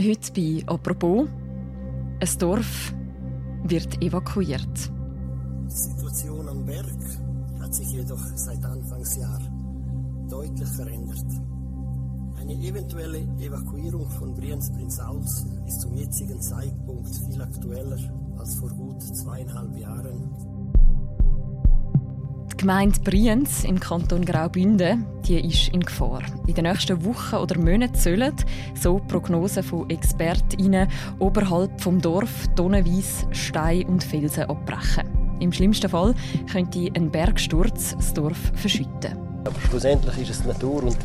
Heute 0.00 0.32
bei 0.32 0.62
«Apropos» 0.72 1.26
ein 2.20 2.38
Dorf 2.38 2.94
wird 3.64 4.00
evakuiert. 4.00 4.92
Die 5.66 5.74
Situation 5.74 6.48
am 6.48 6.64
Berg 6.64 6.86
hat 7.60 7.74
sich 7.74 7.90
jedoch 7.90 8.24
seit 8.36 8.64
Anfangsjahr 8.64 9.40
deutlich 10.30 10.68
verändert. 10.68 11.26
Eine 12.36 12.52
eventuelle 12.52 13.18
Evakuierung 13.40 14.08
von 14.10 14.36
Brienz-Prinz-Alz 14.36 15.46
ist 15.66 15.80
zum 15.80 15.96
jetzigen 15.96 16.40
Zeitpunkt 16.40 17.12
viel 17.26 17.42
aktueller 17.42 17.98
als 18.38 18.54
vor 18.54 18.70
gut 18.70 19.02
zweieinhalb 19.02 19.76
Jahren. 19.76 20.30
Die 22.58 22.62
Gemeinde 22.62 22.98
Brienz 22.98 23.62
im 23.62 23.78
Kanton 23.78 24.24
Graubünden 24.24 25.06
die 25.28 25.38
ist 25.38 25.68
in 25.68 25.78
Gefahr. 25.80 26.22
In 26.48 26.54
den 26.56 26.64
nächsten 26.64 27.04
Wochen 27.04 27.36
oder 27.36 27.56
Monaten 27.56 27.94
sollen, 27.94 28.34
so 28.74 29.00
Prognosen 29.06 29.62
von 29.62 29.88
ExpertInnen, 29.88 30.88
oberhalb 31.20 31.80
vom 31.80 32.00
Dorf 32.00 32.48
tonnenweise 32.56 33.26
Steine 33.30 33.86
und 33.86 34.02
Felsen 34.02 34.50
abbrechen. 34.50 35.08
Im 35.38 35.52
schlimmsten 35.52 35.88
Fall 35.88 36.16
könnte 36.50 36.90
ein 36.96 37.12
Bergsturz 37.12 37.94
das 37.94 38.12
Dorf 38.12 38.50
verschütten. 38.54 39.16
Aber 39.44 39.60
schlussendlich 39.68 40.18
ist 40.18 40.30
es 40.30 40.42
die 40.42 40.48
Natur 40.48 40.82
und 40.82 40.98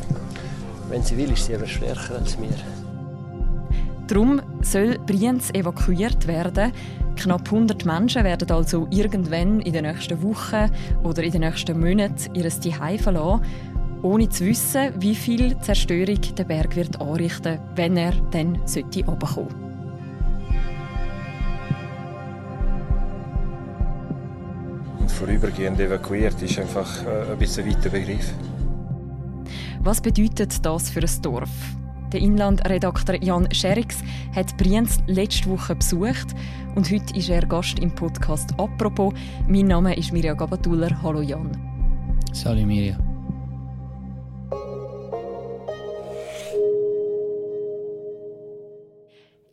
wenn 0.88 1.04
sie 1.04 1.16
will, 1.16 1.30
ist 1.30 1.46
sie 1.46 1.54
aber 1.54 1.68
stärker 1.68 2.16
als 2.16 2.36
wir. 2.40 2.83
Darum 4.06 4.40
soll 4.60 4.98
Brienz 5.06 5.50
evakuiert 5.54 6.26
werden. 6.26 6.72
Knapp 7.16 7.46
100 7.46 7.86
Menschen 7.86 8.24
werden 8.24 8.50
also 8.50 8.86
irgendwann 8.90 9.60
in 9.60 9.72
den 9.72 9.84
nächsten 9.84 10.22
Wochen 10.22 10.70
oder 11.02 11.22
in 11.22 11.32
den 11.32 11.40
nächsten 11.40 11.78
Monaten 11.80 12.34
ihr 12.34 12.50
Zuhause 12.50 12.98
verlassen, 12.98 13.40
ohne 14.02 14.28
zu 14.28 14.44
wissen, 14.44 14.92
wie 14.98 15.14
viel 15.14 15.58
Zerstörung 15.60 16.20
der 16.36 16.44
Berg 16.44 16.76
wird 16.76 17.00
anrichten 17.00 17.58
wenn 17.76 17.96
er 17.96 18.12
dann 18.30 18.60
sollte 18.66 19.06
runterkommen. 19.06 19.54
Und 25.00 25.10
vorübergehend 25.10 25.80
evakuiert 25.80 26.42
ist 26.42 26.58
einfach 26.58 27.06
äh, 27.06 27.32
ein 27.32 27.38
bisschen 27.38 27.66
weiter 27.66 27.88
Begriff. 27.88 28.34
Was 29.80 30.00
bedeutet 30.00 30.64
das 30.64 30.90
für 30.90 31.00
ein 31.00 31.22
Dorf? 31.22 31.50
Der 32.14 32.22
Inlandredakteur 32.22 33.20
Jan 33.20 33.52
Scherix 33.52 33.98
hat 34.36 34.56
Brienz 34.56 34.98
letzte 35.08 35.50
Woche 35.50 35.74
besucht 35.74 36.28
und 36.76 36.88
heute 36.88 37.18
ist 37.18 37.28
er 37.28 37.44
Gast 37.44 37.80
im 37.80 37.92
Podcast 37.92 38.50
«Apropos». 38.56 39.12
Mein 39.48 39.66
Name 39.66 39.96
ist 39.96 40.12
Mirja 40.12 40.34
Gabatuller. 40.34 41.02
Hallo 41.02 41.22
Jan. 41.22 41.50
Salut 42.32 42.66
Mirja. 42.66 42.96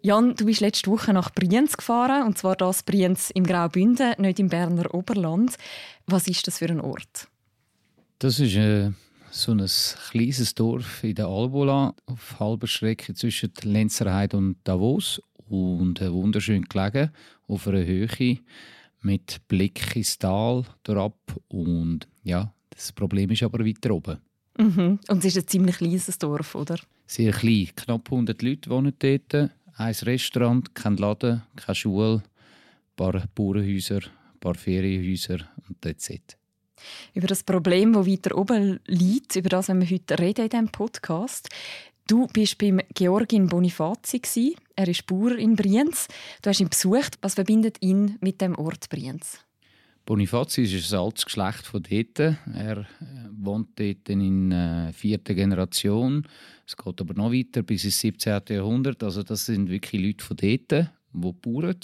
Jan, 0.04 0.36
du 0.36 0.46
bist 0.46 0.62
letzte 0.62 0.92
Woche 0.92 1.14
nach 1.14 1.32
Brienz 1.32 1.76
gefahren, 1.76 2.28
und 2.28 2.38
zwar 2.38 2.56
das 2.56 2.84
Brienz 2.84 3.32
im 3.32 3.44
Graubünden, 3.44 4.14
nicht 4.20 4.40
im 4.40 4.50
Berner 4.50 4.94
Oberland. 4.94 5.58
Was 6.06 6.28
ist 6.28 6.46
das 6.46 6.60
für 6.60 6.70
ein 6.70 6.80
Ort? 6.80 7.28
Das 8.20 8.40
ist 8.40 8.54
äh, 8.54 8.92
so 9.32 9.54
ein 9.54 9.66
kleines 10.10 10.54
Dorf 10.54 11.04
in 11.04 11.16
der 11.16 11.28
Albola 11.28 11.96
auf 12.06 12.40
halber 12.40 12.68
Strecke 12.68 13.14
zwischen 13.14 13.52
Lenzerheide 13.64 14.38
und 14.38 14.58
Davos 14.64 15.22
und 15.50 16.02
äh, 16.02 16.12
wunderschön 16.12 16.64
gelegen 16.64 17.12
auf 17.48 17.68
einer 17.68 17.86
Höhe 17.86 18.40
mit 19.02 19.42
Blick 19.48 19.96
ins 19.96 20.20
Tal 20.20 20.66
ab 20.86 21.18
und 21.48 22.08
ja, 22.24 22.54
das 22.70 22.92
Problem 22.92 23.32
ist 23.32 23.44
aber 23.44 23.66
weiter 23.66 23.92
oben. 23.92 24.20
Mhm. 24.58 25.00
Und 25.08 25.20
es 25.20 25.36
ist 25.36 25.38
ein 25.38 25.48
ziemlich 25.48 25.78
kleines 25.78 26.18
Dorf, 26.20 26.56
oder? 26.56 26.78
Sehr 27.08 27.32
klein, 27.32 27.70
knapp 27.76 28.12
100 28.12 28.42
Leute 28.42 28.70
wohnen 28.70 28.94
dort 29.00 29.34
ein 29.34 29.96
Restaurant, 30.04 30.76
kein 30.76 30.98
Laden, 30.98 31.42
keine 31.56 31.76
Schule, 31.76 32.16
ein 32.16 32.96
paar 32.96 33.24
Bauernhäuser, 33.34 34.02
ein 34.04 34.40
paar 34.40 34.56
Ferienhäuser 34.56 35.40
und 35.68 35.86
it. 35.86 36.38
Über 37.14 37.28
das 37.28 37.44
Problem, 37.44 37.94
das 37.94 38.08
weiter 38.08 38.38
oben 38.38 38.80
liegt, 38.88 39.36
über 39.36 39.50
das 39.50 39.68
wir 39.68 39.90
heute 39.90 40.20
reden 40.20 40.46
in 40.46 40.50
diesem 40.50 40.70
Podcast. 40.70 41.50
Du 42.08 42.28
bist 42.28 42.58
beim 42.58 42.82
Georgin 42.94 43.48
Bonifazi. 43.48 44.56
Er 44.76 44.88
ist 44.88 45.06
Bauer 45.06 45.38
in 45.38 45.56
Brienz. 45.56 46.08
Du 46.42 46.50
hast 46.50 46.60
ihn 46.60 46.70
besucht. 46.70 47.18
Was 47.22 47.36
verbindet 47.36 47.78
ihn 47.80 48.18
mit 48.20 48.42
dem 48.42 48.58
Ort 48.58 48.90
Brienz? 48.90 49.40
Bonifazi 50.06 50.64
ist 50.64 50.94
ein 50.94 51.00
altes 51.00 51.26
Geschlecht 51.26 51.66
von 51.66 51.84
dort. 51.84 52.20
Er 52.20 52.78
äh, 52.80 52.86
wohnt 53.32 53.80
dort 53.80 54.10
in 54.10 54.50
der 54.50 54.90
äh, 54.90 54.94
vierten 54.94 55.36
Generation. 55.36 56.28
Es 56.68 56.76
geht 56.76 57.00
aber 57.00 57.14
noch 57.14 57.32
weiter 57.32 57.62
bis 57.62 57.86
ins 57.86 58.00
17. 58.00 58.42
Jahrhundert. 58.50 59.04
Also 59.04 59.24
das 59.24 59.46
sind 59.46 59.70
wirklich 59.70 60.02
Leute 60.02 60.26
von 60.26 60.38
dort, 60.38 60.90
die 61.14 61.32
bauern. 61.34 61.78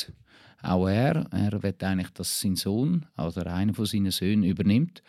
Auch 0.62 0.88
er, 0.88 1.28
er 1.31 1.63
will 1.63 1.75
eigentlich, 1.81 2.09
dass 2.09 2.40
sein 2.40 2.56
Sohn, 2.56 3.06
also 3.16 3.41
einer 3.41 3.73
von 3.73 3.85
seinen 3.85 4.12
Söhnen, 4.12 4.44
übernimmt. 4.44 5.03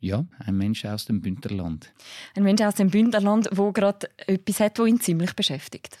Ja, 0.00 0.26
ein 0.40 0.56
Mensch 0.56 0.84
aus 0.84 1.04
dem 1.04 1.20
Bündnerland. 1.20 1.92
Ein 2.34 2.42
Mensch 2.42 2.60
aus 2.60 2.74
dem 2.74 2.90
Bündnerland, 2.90 3.48
der 3.56 3.72
gerade 3.72 4.10
etwas 4.26 4.60
hat, 4.60 4.78
das 4.78 4.88
ihn 4.88 5.00
ziemlich 5.00 5.32
beschäftigt. 5.34 5.96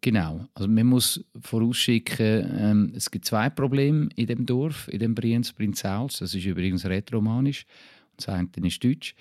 Genau. 0.00 0.46
Also 0.54 0.68
man 0.68 0.86
muss 0.86 1.24
vorausschicken, 1.40 2.56
ähm, 2.58 2.92
es 2.94 3.10
gibt 3.10 3.24
zwei 3.24 3.50
Probleme 3.50 4.08
in 4.14 4.26
dem 4.26 4.46
Dorf, 4.46 4.88
in 4.88 5.00
dem 5.00 5.14
Brienz 5.14 5.52
Prinzhaus. 5.52 6.18
Das 6.18 6.34
ist 6.34 6.44
übrigens 6.44 6.86
rätoromanisch 6.86 7.66
und 8.12 8.26
das 8.26 8.28
eine 8.28 8.48
ist 8.66 8.82
deutsch. 8.82 9.14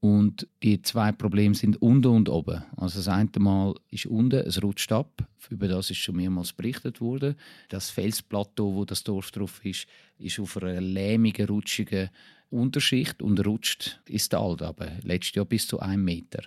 Und 0.00 0.48
die 0.62 0.80
zwei 0.80 1.12
Probleme 1.12 1.54
sind 1.54 1.80
unten 1.82 2.08
und 2.08 2.28
oben. 2.30 2.64
Also 2.76 3.00
das 3.00 3.08
eine 3.08 3.28
Mal 3.38 3.74
ist 3.90 4.06
unten, 4.06 4.40
es 4.46 4.62
rutscht 4.62 4.90
ab. 4.92 5.22
Über 5.50 5.68
das 5.68 5.90
ist 5.90 5.98
schon 5.98 6.16
mehrmals 6.16 6.54
berichtet 6.54 7.02
worden. 7.02 7.36
Das 7.68 7.90
Felsplateau, 7.90 8.74
wo 8.74 8.84
das 8.86 9.04
Dorf 9.04 9.30
drauf 9.30 9.62
ist, 9.62 9.86
ist 10.18 10.40
auf 10.40 10.56
einer 10.56 10.80
lähmigen, 10.80 11.46
rutschigen 11.46 12.08
Unterschicht 12.48 13.22
und 13.22 13.44
rutscht 13.46 14.00
ins 14.06 14.28
Tal 14.28 14.56
aber 14.62 14.90
letztes 15.02 15.36
Jahr 15.36 15.44
bis 15.44 15.66
zu 15.66 15.80
einem 15.80 16.04
Meter. 16.04 16.42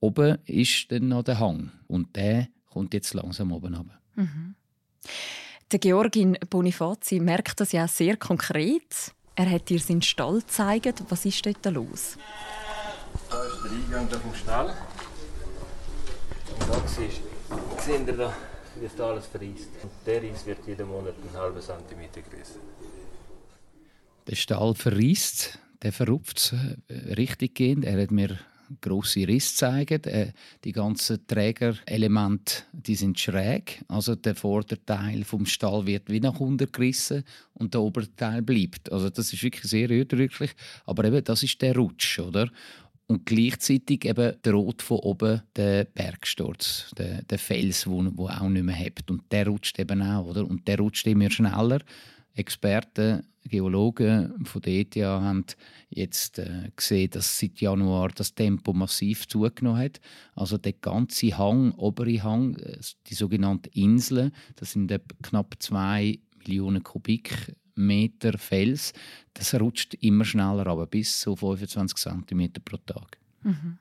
Oben 0.00 0.38
ist 0.46 0.90
dann 0.90 1.08
noch 1.08 1.24
der 1.24 1.38
Hang 1.38 1.70
und 1.88 2.16
der 2.16 2.48
kommt 2.66 2.94
jetzt 2.94 3.12
langsam 3.14 3.52
oben 3.52 3.74
runter. 3.74 4.00
Mhm. 4.16 4.54
Der 5.70 5.78
Georgin 5.78 6.38
Bonifazi 6.48 7.20
merkt 7.20 7.60
das 7.60 7.72
ja 7.72 7.86
sehr 7.86 8.16
konkret. 8.16 9.12
Er 9.34 9.50
hat 9.50 9.68
dir 9.68 9.78
seinen 9.78 10.02
Stall 10.02 10.40
gezeigt. 10.40 11.04
Was 11.08 11.24
ist 11.24 11.44
dort 11.44 11.64
los? 11.66 12.16
Da 13.60 13.64
ist 13.64 13.90
der 13.90 13.98
Eingang 13.98 14.20
vom 14.20 14.34
Stall. 14.34 14.68
Und 14.68 16.68
da 16.68 16.80
siehst, 16.86 17.20
seht 17.84 18.06
ihr 18.06 18.16
da, 18.16 18.32
wie 18.76 18.86
das 18.86 19.00
alles 19.00 19.26
verreist. 19.26 19.68
Und 19.82 19.90
der 20.06 20.22
Reis 20.22 20.46
wird 20.46 20.66
jeden 20.66 20.88
Monat 20.88 21.14
einen 21.20 21.36
halben 21.36 21.60
Zentimeter 21.60 22.20
größer. 22.20 22.60
Der 24.28 24.36
Stall 24.36 24.74
verreist, 24.74 25.58
der 25.82 25.92
verrupft 25.92 26.54
äh, 26.88 27.14
richtig 27.14 27.56
gehend. 27.56 27.84
Er 27.84 28.00
hat 28.00 28.10
mir 28.10 28.38
große 28.80 29.26
Risse 29.26 29.54
zeigen. 29.54 30.04
Äh, 30.04 30.32
die 30.64 30.72
ganzen 30.72 31.26
Trägerelemente, 31.26 32.62
die 32.72 32.94
sind 32.94 33.18
schräg. 33.18 33.82
Also 33.88 34.14
der 34.14 34.34
Vorderteil 34.34 35.24
vom 35.24 35.46
Stall 35.46 35.86
wird 35.86 36.10
wie 36.10 36.20
nach 36.20 36.38
unten 36.40 36.70
gerissen 36.70 37.24
und 37.54 37.74
der 37.74 37.80
Oberteil 37.80 38.42
bleibt. 38.42 38.92
Also 38.92 39.10
das 39.10 39.32
ist 39.32 39.42
wirklich 39.42 39.64
sehr 39.64 39.90
eindrücklich. 39.90 40.54
Aber 40.84 41.04
eben, 41.04 41.24
das 41.24 41.42
ist 41.42 41.60
der 41.62 41.74
Rutsch, 41.74 42.18
oder? 42.18 42.50
Und 43.10 43.24
gleichzeitig 43.24 44.04
eben 44.04 44.36
droht 44.42 44.82
von 44.82 44.98
oben 44.98 45.42
der 45.56 45.84
Bergsturz, 45.84 46.92
der, 46.98 47.22
der 47.22 47.38
Fels, 47.38 47.86
wo, 47.86 48.04
wo 48.14 48.28
auch 48.28 48.50
nicht 48.50 48.64
mehr 48.64 48.74
hebt. 48.74 49.10
Und 49.10 49.22
der 49.32 49.48
rutscht 49.48 49.78
eben 49.78 50.02
auch, 50.02 50.26
oder? 50.26 50.46
Und 50.46 50.68
der 50.68 50.78
rutscht 50.78 51.06
immer 51.06 51.30
schneller. 51.30 51.80
Experten, 52.34 53.26
Geologen 53.48 54.44
von 54.44 54.60
der 54.60 54.74
ETH 54.74 54.96
haben 54.96 55.44
jetzt 55.88 56.38
äh, 56.38 56.70
gesehen, 56.76 57.10
dass 57.10 57.38
seit 57.38 57.60
Januar 57.60 58.10
das 58.10 58.34
Tempo 58.34 58.74
massiv 58.74 59.26
zugenommen 59.26 59.80
hat. 59.80 60.00
Also 60.34 60.58
der 60.58 60.74
ganze 60.74 61.36
Hang, 61.38 61.72
obere 61.72 62.22
Hang, 62.22 62.56
äh, 62.56 62.78
die 63.06 63.14
sogenannten 63.14 63.70
Inseln, 63.72 64.32
das 64.56 64.72
sind 64.72 64.92
knapp 65.22 65.54
zwei 65.60 66.18
Millionen 66.38 66.82
Kubikmeter 67.78 68.36
Fels, 68.38 68.92
das 69.34 69.54
rutscht 69.54 69.94
immer 70.00 70.24
schneller 70.24 70.66
aber 70.66 70.86
bis 70.86 71.20
zu 71.20 71.36
25 71.36 71.96
cm 71.96 72.52
pro 72.64 72.76
Tag. 72.78 73.18
Mhm. 73.42 73.78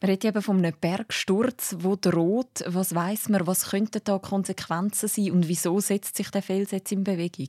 Man 0.00 0.10
redet 0.10 0.24
eben 0.26 0.42
von 0.42 0.58
einem 0.58 0.74
Bergsturz, 0.78 1.76
wo 1.78 1.96
droht. 1.96 2.64
Was 2.66 2.94
weiß 2.94 3.30
man, 3.30 3.46
was 3.46 3.70
könnten 3.70 4.02
da 4.04 4.18
Konsequenzen 4.18 5.08
sein 5.08 5.30
und 5.30 5.48
wieso 5.48 5.80
setzt 5.80 6.16
sich 6.16 6.30
der 6.30 6.42
Fels 6.42 6.70
jetzt 6.70 6.92
in 6.92 7.04
Bewegung? 7.04 7.48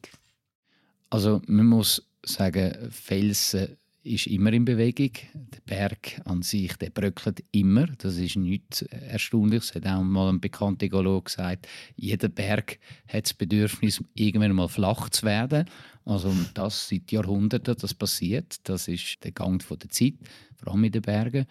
Also 1.10 1.42
man 1.48 1.66
muss 1.66 2.02
sagen, 2.24 2.90
Felsen 2.90 3.78
ist 4.06 4.28
immer 4.28 4.54
in 4.54 4.66
Bewegung. 4.66 5.12
Der 5.34 5.62
Berg 5.66 6.22
an 6.26 6.44
sich, 6.44 6.76
der 6.76 6.92
bröckelt 6.92 7.44
immer. 7.52 7.88
Das 7.98 8.18
ist 8.18 8.36
nichts 8.36 8.84
Erstaunliches. 8.84 9.70
Es 9.70 9.76
hat 9.76 9.88
auch 9.88 10.04
mal 10.04 10.30
ein 10.30 10.40
bekannter 10.40 10.88
Geologe 10.88 11.26
gesagt, 11.26 11.68
jeder 11.96 12.30
Berg 12.30 12.78
hat 13.08 13.26
das 13.26 13.34
Bedürfnis, 13.34 14.04
irgendwann 14.14 14.54
mal 14.54 14.68
flach 14.68 15.10
zu 15.10 15.26
werden. 15.26 15.66
Also 16.06 16.32
das 16.54 16.88
seit 16.88 17.12
Jahrhunderten 17.12 17.76
das 17.80 17.94
passiert. 17.94 18.58
Das 18.70 18.88
ist 18.88 19.24
der 19.24 19.32
Gang 19.32 19.64
der 19.68 19.90
Zeit, 19.90 20.14
vor 20.56 20.74
allem 20.74 20.84
in 20.84 20.92
den 20.92 21.02
Bergen. 21.02 21.46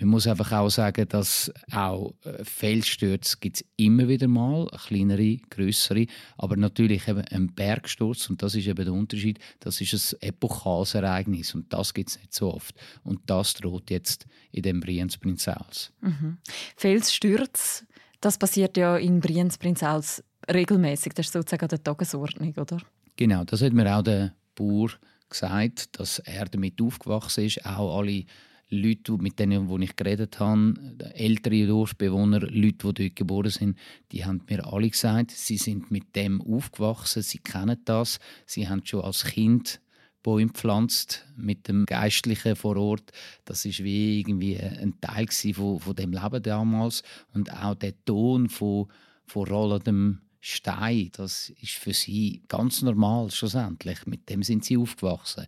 Man 0.00 0.10
muss 0.10 0.28
einfach 0.28 0.52
auch 0.52 0.70
sagen, 0.70 1.08
dass 1.08 1.52
auch 1.72 2.14
äh, 2.24 2.44
Felsstürze 2.44 3.36
gibt 3.40 3.56
es 3.56 3.64
immer 3.76 4.06
wieder 4.06 4.28
mal, 4.28 4.68
kleinere, 4.86 5.38
größere, 5.50 6.06
aber 6.36 6.56
natürlich 6.56 7.08
eben 7.08 7.22
ein 7.22 7.48
Bergsturz 7.48 8.30
und 8.30 8.42
das 8.42 8.54
ist 8.54 8.68
eben 8.68 8.84
der 8.84 8.94
Unterschied. 8.94 9.40
Das 9.58 9.80
ist 9.80 10.14
ein 10.14 10.28
epochales 10.28 10.94
Ereignis 10.94 11.54
und 11.54 11.72
das 11.72 11.94
gibt 11.94 12.10
es 12.10 12.18
nicht 12.18 12.32
so 12.32 12.54
oft 12.54 12.76
und 13.02 13.20
das 13.26 13.54
droht 13.54 13.90
jetzt 13.90 14.26
in 14.52 14.62
dem 14.62 14.80
Brienz-Prinzals. 14.80 15.92
Mhm. 16.00 16.38
Felsstürze, 16.76 17.84
das 18.20 18.38
passiert 18.38 18.76
ja 18.76 18.96
in 18.96 19.20
Brienz-Prinzals 19.20 20.22
regelmäßig. 20.48 21.14
Das 21.14 21.26
ist 21.26 21.32
sozusagen 21.32 21.68
der 21.68 21.82
Tagesordnung, 21.82 22.54
oder? 22.56 22.78
Genau, 23.16 23.42
das 23.44 23.62
hat 23.62 23.72
mir 23.72 23.96
auch 23.96 24.02
der 24.02 24.32
Bauer 24.54 24.90
gesagt, 25.28 25.98
dass 25.98 26.20
er 26.20 26.46
damit 26.46 26.80
aufgewachsen 26.80 27.44
ist, 27.44 27.64
auch 27.66 27.98
alle 27.98 28.24
Leute, 28.70 29.12
mit 29.12 29.38
denen 29.38 29.68
wo 29.68 29.78
ich 29.78 29.96
geredet 29.96 30.40
habe, 30.40 30.74
ältere 31.14 31.66
Dorfbewohner, 31.66 32.40
Leute, 32.40 32.92
die 32.92 33.04
dort 33.04 33.16
geboren 33.16 33.50
sind, 33.50 33.78
die 34.12 34.24
haben 34.24 34.42
mir 34.48 34.66
alle 34.66 34.90
gesagt, 34.90 35.30
sie 35.30 35.56
sind 35.56 35.90
mit 35.90 36.14
dem 36.14 36.42
aufgewachsen, 36.42 37.22
sie 37.22 37.38
kennen 37.38 37.80
das, 37.84 38.18
sie 38.46 38.68
haben 38.68 38.84
schon 38.84 39.02
als 39.02 39.24
Kind 39.24 39.80
Bäume 40.22 40.48
gepflanzt 40.48 41.24
mit 41.36 41.68
dem 41.68 41.86
Geistlichen 41.86 42.56
vor 42.56 42.76
Ort. 42.76 43.12
Das 43.44 43.64
ist 43.64 43.82
wie 43.82 44.20
irgendwie 44.20 44.58
ein 44.58 45.00
Teil 45.00 45.28
von, 45.54 45.80
von 45.80 45.96
dem 45.96 46.12
Leben 46.12 46.42
damals 46.42 47.02
und 47.32 47.52
auch 47.52 47.74
der 47.74 47.94
Ton 48.04 48.48
von, 48.48 48.88
von 49.26 49.48
rollendem 49.48 50.20
Stein, 50.40 51.10
das 51.12 51.50
ist 51.60 51.72
für 51.72 51.92
sie 51.92 52.42
ganz 52.46 52.82
normal 52.82 53.30
schlussendlich. 53.30 54.06
Mit 54.06 54.28
dem 54.28 54.42
sind 54.42 54.64
sie 54.64 54.76
aufgewachsen. 54.76 55.46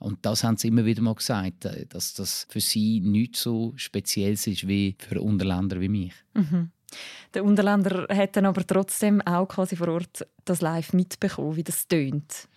Und 0.00 0.18
das 0.22 0.42
haben 0.42 0.56
sie 0.56 0.68
immer 0.68 0.84
wieder 0.84 1.02
mal 1.02 1.14
gesagt, 1.14 1.66
äh, 1.66 1.86
dass 1.86 2.14
das 2.14 2.46
für 2.48 2.60
sie 2.60 3.00
nicht 3.00 3.36
so 3.36 3.72
speziell 3.76 4.32
ist 4.32 4.66
wie 4.66 4.96
für 4.98 5.20
Unterländer 5.20 5.80
wie 5.80 5.88
mich. 5.88 6.12
Mhm. 6.34 6.70
Der 7.34 7.44
Unterländer 7.44 8.08
hat 8.10 8.36
dann 8.36 8.46
aber 8.46 8.66
trotzdem 8.66 9.20
auch 9.20 9.46
quasi 9.46 9.76
vor 9.76 9.88
Ort 9.88 10.26
das 10.44 10.60
live 10.60 10.92
mitbekommen, 10.92 11.54
wie 11.54 11.62
das 11.62 11.86
tönt. 11.86 12.48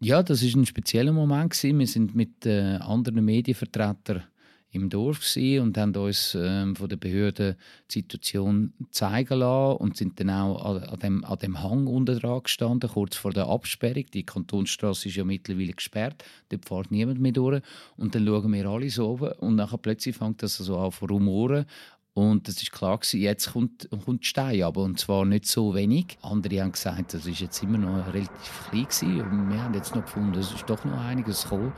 Ja, 0.00 0.22
das 0.24 0.42
ist 0.42 0.56
ein 0.56 0.66
spezieller 0.66 1.12
Moment 1.12 1.62
Wir 1.62 1.86
sind 1.86 2.16
mit 2.16 2.44
äh, 2.44 2.76
anderen 2.76 3.24
Medienvertretern 3.24 4.24
im 4.72 4.88
Dorf 4.88 5.20
und 5.36 5.76
haben 5.76 5.94
uns 5.96 6.34
ähm, 6.34 6.74
von 6.74 6.88
der 6.88 6.96
Behörde 6.96 7.56
die 7.90 8.00
Situation 8.00 8.72
zeigen 8.90 9.38
lassen 9.38 9.76
und 9.76 9.96
sind 9.98 10.18
dann 10.18 10.30
auch 10.30 10.64
an, 10.64 10.82
an, 10.84 10.98
dem, 10.98 11.24
an 11.24 11.38
dem 11.38 11.62
Hang 11.62 11.86
unten 11.86 12.18
dran 12.18 12.42
gestanden, 12.42 12.90
kurz 12.90 13.16
vor 13.16 13.32
der 13.32 13.48
Absperrung. 13.48 14.06
Die 14.14 14.24
Kantonsstraße 14.24 15.08
ist 15.08 15.16
ja 15.16 15.24
mittlerweile 15.24 15.74
gesperrt, 15.74 16.24
dort 16.48 16.66
fährt 16.66 16.90
niemand 16.90 17.20
mehr 17.20 17.32
durch. 17.32 17.62
Und 17.96 18.14
dann 18.14 18.26
schauen 18.26 18.52
wir 18.52 18.66
alle 18.66 18.88
so 18.88 19.10
oben 19.10 19.32
und 19.40 19.56
nachher 19.56 19.78
plötzlich 19.78 20.16
fängt 20.16 20.42
das 20.42 20.56
so 20.56 20.78
an 20.78 20.90
zu 20.90 21.04
rumoren 21.04 21.66
und 22.14 22.46
es 22.46 22.62
ist 22.62 22.72
klar 22.72 22.98
gewesen, 22.98 23.20
jetzt 23.20 23.52
kommt, 23.52 23.88
kommt 24.04 24.26
Stein 24.26 24.62
aber 24.62 24.82
und 24.82 25.00
zwar 25.00 25.24
nicht 25.24 25.46
so 25.46 25.74
wenig. 25.74 26.18
Andere 26.20 26.60
haben 26.60 26.72
gesagt, 26.72 27.14
das 27.14 27.24
ist 27.24 27.40
jetzt 27.40 27.62
immer 27.62 27.78
noch 27.78 28.06
relativ 28.08 28.68
klein 28.68 28.84
gewesen. 28.84 29.22
und 29.22 29.50
wir 29.50 29.62
haben 29.62 29.72
jetzt 29.72 29.94
noch 29.94 30.04
gefunden, 30.04 30.38
es 30.38 30.52
ist 30.52 30.68
doch 30.68 30.84
noch 30.84 31.00
einiges 31.00 31.44
gekommen. 31.44 31.72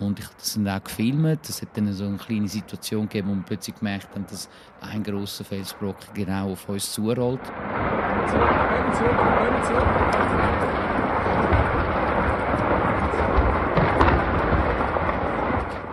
Und 0.00 0.18
ich 0.18 0.24
habe 0.24 0.34
das 0.38 0.54
dann 0.54 0.68
auch 0.68 0.82
gefilmt. 0.82 1.48
Es 1.48 1.62
hat 1.62 1.76
dann 1.76 1.92
so 1.92 2.04
eine 2.04 2.16
kleine 2.16 2.48
Situation 2.48 3.08
gegeben, 3.08 3.30
wo 3.30 3.34
wir 3.36 3.44
plötzlich 3.44 3.76
gemerkt 3.76 4.12
haben, 4.12 4.26
dass 4.26 4.48
ein 4.80 5.04
großer 5.04 5.44
Felsbrocken 5.44 6.14
genau 6.14 6.52
auf 6.52 6.68
uns 6.68 6.92
zurollt. 6.92 7.40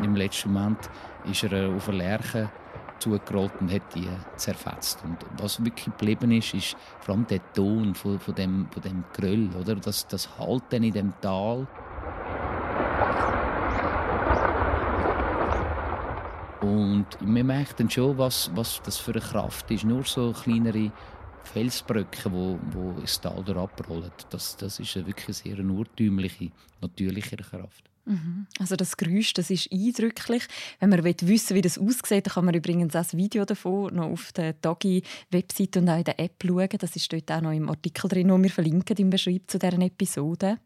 Im 0.04 0.16
letzten 0.16 0.52
Moment 0.52 0.90
ist 1.32 1.44
er 1.44 1.70
auf 1.70 1.86
der 1.86 1.94
Lerche 1.94 2.50
zugerollt 3.04 3.52
und 3.60 3.72
hat 3.72 3.96
die 3.96 4.08
zerfetzt. 4.38 5.04
Und 5.04 5.18
was 5.38 5.64
wirklich 5.64 5.86
geblieben 5.86 6.32
ist, 6.32 6.54
ist 6.54 6.76
vor 7.02 7.16
allem 7.16 7.28
der 7.28 7.42
Ton 7.54 7.94
von, 7.94 8.20
von, 8.20 8.36
dem, 8.36 8.68
von 8.72 8.82
dem 8.82 9.04
Gröll, 9.14 9.50
oder? 9.60 9.76
Das, 9.76 10.08
das 10.08 10.38
Halten 10.40 10.84
in 10.84 10.94
dem 10.94 11.14
Tal. 11.22 11.68
Und 16.62 17.06
man 17.22 17.46
merkt 17.46 17.80
dann 17.80 17.90
schon, 17.90 18.18
was, 18.18 18.50
was 18.56 18.82
das 18.84 18.98
für 18.98 19.12
eine 19.12 19.22
Kraft 19.22 19.70
ist. 19.70 19.84
Nur 19.84 20.04
so 20.06 20.32
kleinere 20.32 20.92
Felsbrücken, 21.44 22.32
wo, 22.32 22.58
wo 22.72 23.00
ins 23.00 23.20
Tal 23.20 23.44
abrollen, 23.58 24.12
das, 24.30 24.56
das 24.56 24.80
ist 24.80 24.96
eine 24.96 25.08
wirklich 25.08 25.38
sehr 25.38 25.60
eine 25.60 25.72
urtümliche, 25.72 26.52
natürliche 26.82 27.36
Kraft. 27.36 27.93
Mhm. 28.06 28.48
Also 28.60 28.76
das 28.76 28.98
Geräusch, 28.98 29.34
das 29.34 29.50
ist 29.50 29.72
eindrücklich. 29.72 30.44
Wenn 30.80 30.90
man 30.90 31.04
wissen 31.04 31.56
wie 31.56 31.62
das 31.62 31.78
aussieht, 31.78 32.28
dann 32.28 32.34
kann 32.34 32.46
man 32.46 32.54
übrigens 32.54 32.96
auch 32.96 33.14
ein 33.14 33.18
Video 33.18 33.46
davon 33.46 33.96
noch 33.96 34.12
auf 34.12 34.34
der 34.34 34.54
Dagi-Webseite 34.54 35.80
und 35.80 35.90
auch 35.90 35.98
in 35.98 36.04
der 36.04 36.20
App 36.20 36.44
schauen. 36.46 36.68
Das 36.80 36.96
ist 36.96 37.12
dort 37.14 37.32
auch 37.32 37.42
noch 37.42 37.54
im 37.54 37.70
Artikel 37.70 38.10
drin, 38.10 38.28
den 38.28 38.44
wir 38.44 38.50
verlinken 38.50 38.98
im 38.98 39.10
Beschreibung 39.10 39.48
zu 39.48 39.58
dieser 39.58 39.80
Episode. 39.80 40.58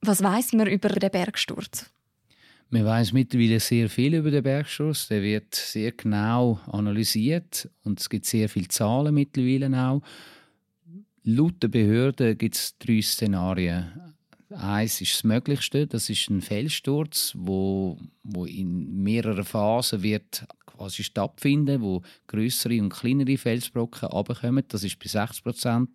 Was 0.00 0.22
weiß 0.22 0.54
man 0.54 0.66
über 0.66 0.88
den 0.88 1.10
Bergsturz? 1.10 1.90
Man 2.70 2.86
weiß 2.86 3.12
mittlerweile 3.12 3.60
sehr 3.60 3.88
viel 3.88 4.14
über 4.14 4.30
den 4.30 4.42
Bergsturz. 4.42 5.08
Der 5.08 5.22
wird 5.22 5.54
sehr 5.54 5.92
genau 5.92 6.58
analysiert 6.66 7.68
und 7.84 8.00
es 8.00 8.08
gibt 8.08 8.26
sehr 8.26 8.48
viele 8.48 8.68
Zahlen 8.68 9.14
mittlerweile 9.14 9.70
auch. 9.78 10.02
Laut 11.22 11.62
der 11.62 11.68
Behörden 11.68 12.36
gibt 12.36 12.56
es 12.56 12.76
drei 12.78 13.00
Szenarien. 13.00 14.13
Eins 14.50 15.00
ist 15.00 15.14
das 15.14 15.24
Möglichste, 15.24 15.86
das 15.86 16.10
ist 16.10 16.28
ein 16.28 16.42
Felssturz, 16.42 17.32
wo, 17.36 17.98
wo 18.22 18.44
in 18.44 19.02
mehreren 19.02 19.44
Phasen 19.44 20.02
wird 20.02 20.46
quasi 20.66 21.02
stattfinden, 21.02 21.80
wo 21.80 22.02
größere 22.26 22.80
und 22.80 22.90
kleinere 22.90 23.36
Felsbrocken 23.36 24.08
abkommen. 24.10 24.64
Das 24.68 24.84
ist 24.84 24.98
bei 24.98 25.08
60 25.08 25.42
Prozent. 25.42 25.90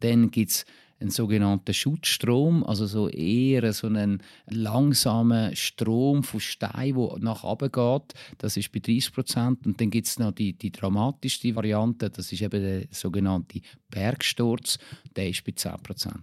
Dann 0.00 0.30
gibt 0.30 0.50
es 0.50 0.64
einen 1.00 1.10
sogenannten 1.10 1.74
Schutzstrom, 1.74 2.64
also 2.64 2.86
so 2.86 3.08
eher 3.08 3.72
so 3.72 3.88
einen 3.88 4.22
langsamen 4.48 5.54
Strom 5.56 6.22
von 6.22 6.40
Stein, 6.40 6.94
der 6.94 7.18
nach 7.18 7.44
oben 7.44 7.70
geht. 7.70 8.14
Das 8.38 8.56
ist 8.56 8.72
bei 8.72 8.78
30 8.78 9.12
Prozent. 9.12 9.66
Und 9.66 9.80
dann 9.80 9.90
gibt 9.90 10.06
es 10.06 10.18
noch 10.18 10.32
die, 10.32 10.52
die 10.52 10.70
dramatischste 10.70 11.54
Variante, 11.54 12.08
das 12.08 12.32
ist 12.32 12.42
eben 12.42 12.62
der 12.62 12.84
sogenannte 12.90 13.60
Bergsturz, 13.90 14.78
der 15.16 15.28
ist 15.28 15.44
bei 15.44 15.52
10 15.52 15.72
Prozent. 15.82 16.22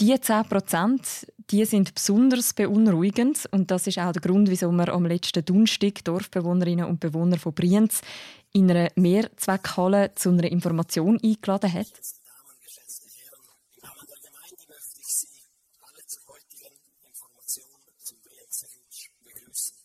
Die 0.00 0.18
10 0.20 0.44
Prozent 0.44 1.26
die 1.52 1.64
sind 1.66 1.94
besonders 1.94 2.54
beunruhigend. 2.54 3.46
Und 3.50 3.70
das 3.70 3.86
ist 3.86 3.98
auch 3.98 4.12
der 4.12 4.22
Grund, 4.22 4.48
wieso 4.48 4.72
wir 4.72 4.88
am 4.92 5.04
letzten 5.04 5.44
Donnerstag 5.44 6.02
Dorfbewohnerinnen 6.04 6.86
und 6.86 7.00
Bewohner 7.00 7.38
von 7.38 7.52
Brienz 7.52 8.00
in 8.52 8.70
einer 8.70 8.90
Mehrzweckhalle 8.96 10.14
zu 10.14 10.30
einer 10.30 10.50
Information 10.50 11.18
eingeladen 11.22 11.72
hat. 11.72 11.92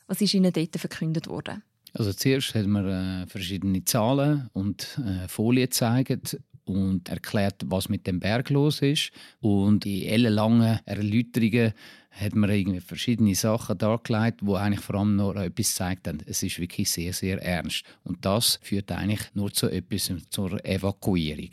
Was 0.09 0.21
ist 0.21 0.33
Ihnen 0.33 0.53
dort 0.53 0.77
verkündet 0.77 1.27
worden? 1.27 1.63
Also 1.93 2.13
zuerst 2.13 2.55
hat 2.55 2.65
man 2.65 3.23
äh, 3.23 3.27
verschiedene 3.27 3.83
Zahlen 3.83 4.49
und 4.53 4.99
äh, 5.05 5.27
Folien 5.27 5.65
gezeigt 5.65 6.37
und 6.67 7.09
erklärt, 7.09 7.63
was 7.65 7.89
mit 7.89 8.07
dem 8.07 8.19
Berg 8.19 8.49
los 8.49 8.81
ist. 8.81 9.11
Und 9.39 9.85
in 9.85 10.03
ellenlangen 10.03 10.79
Erläuterungen 10.85 11.73
hat 12.11 12.35
man 12.35 12.49
irgendwie 12.49 12.79
verschiedene 12.79 13.35
Sachen 13.35 13.77
dargelegt, 13.77 14.39
wo 14.41 14.55
eigentlich 14.55 14.81
vor 14.81 14.95
allem 14.95 15.15
noch 15.15 15.35
etwas 15.35 15.75
zeigt, 15.75 16.07
es 16.25 16.43
ist 16.43 16.59
wirklich 16.59 16.89
sehr, 16.89 17.13
sehr 17.13 17.41
ernst. 17.41 17.83
Und 18.03 18.25
das 18.25 18.59
führt 18.63 18.91
eigentlich 18.91 19.33
nur 19.33 19.53
zu 19.53 19.69
etwas, 19.69 20.11
zur 20.29 20.63
Evakuierung 20.65 21.51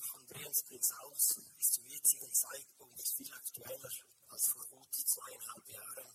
von 0.00 0.20
Brienz-Prinzhaus 0.28 1.40
ist 1.58 1.74
zum 1.74 1.84
jetzigen 1.86 2.32
Zeitpunkt 2.32 3.00
viel 3.16 3.26
aktueller 3.32 3.90
als 4.28 4.48
vor 4.48 4.64
gut 4.70 4.94
zweieinhalb 4.94 5.68
Jahren. 5.68 6.10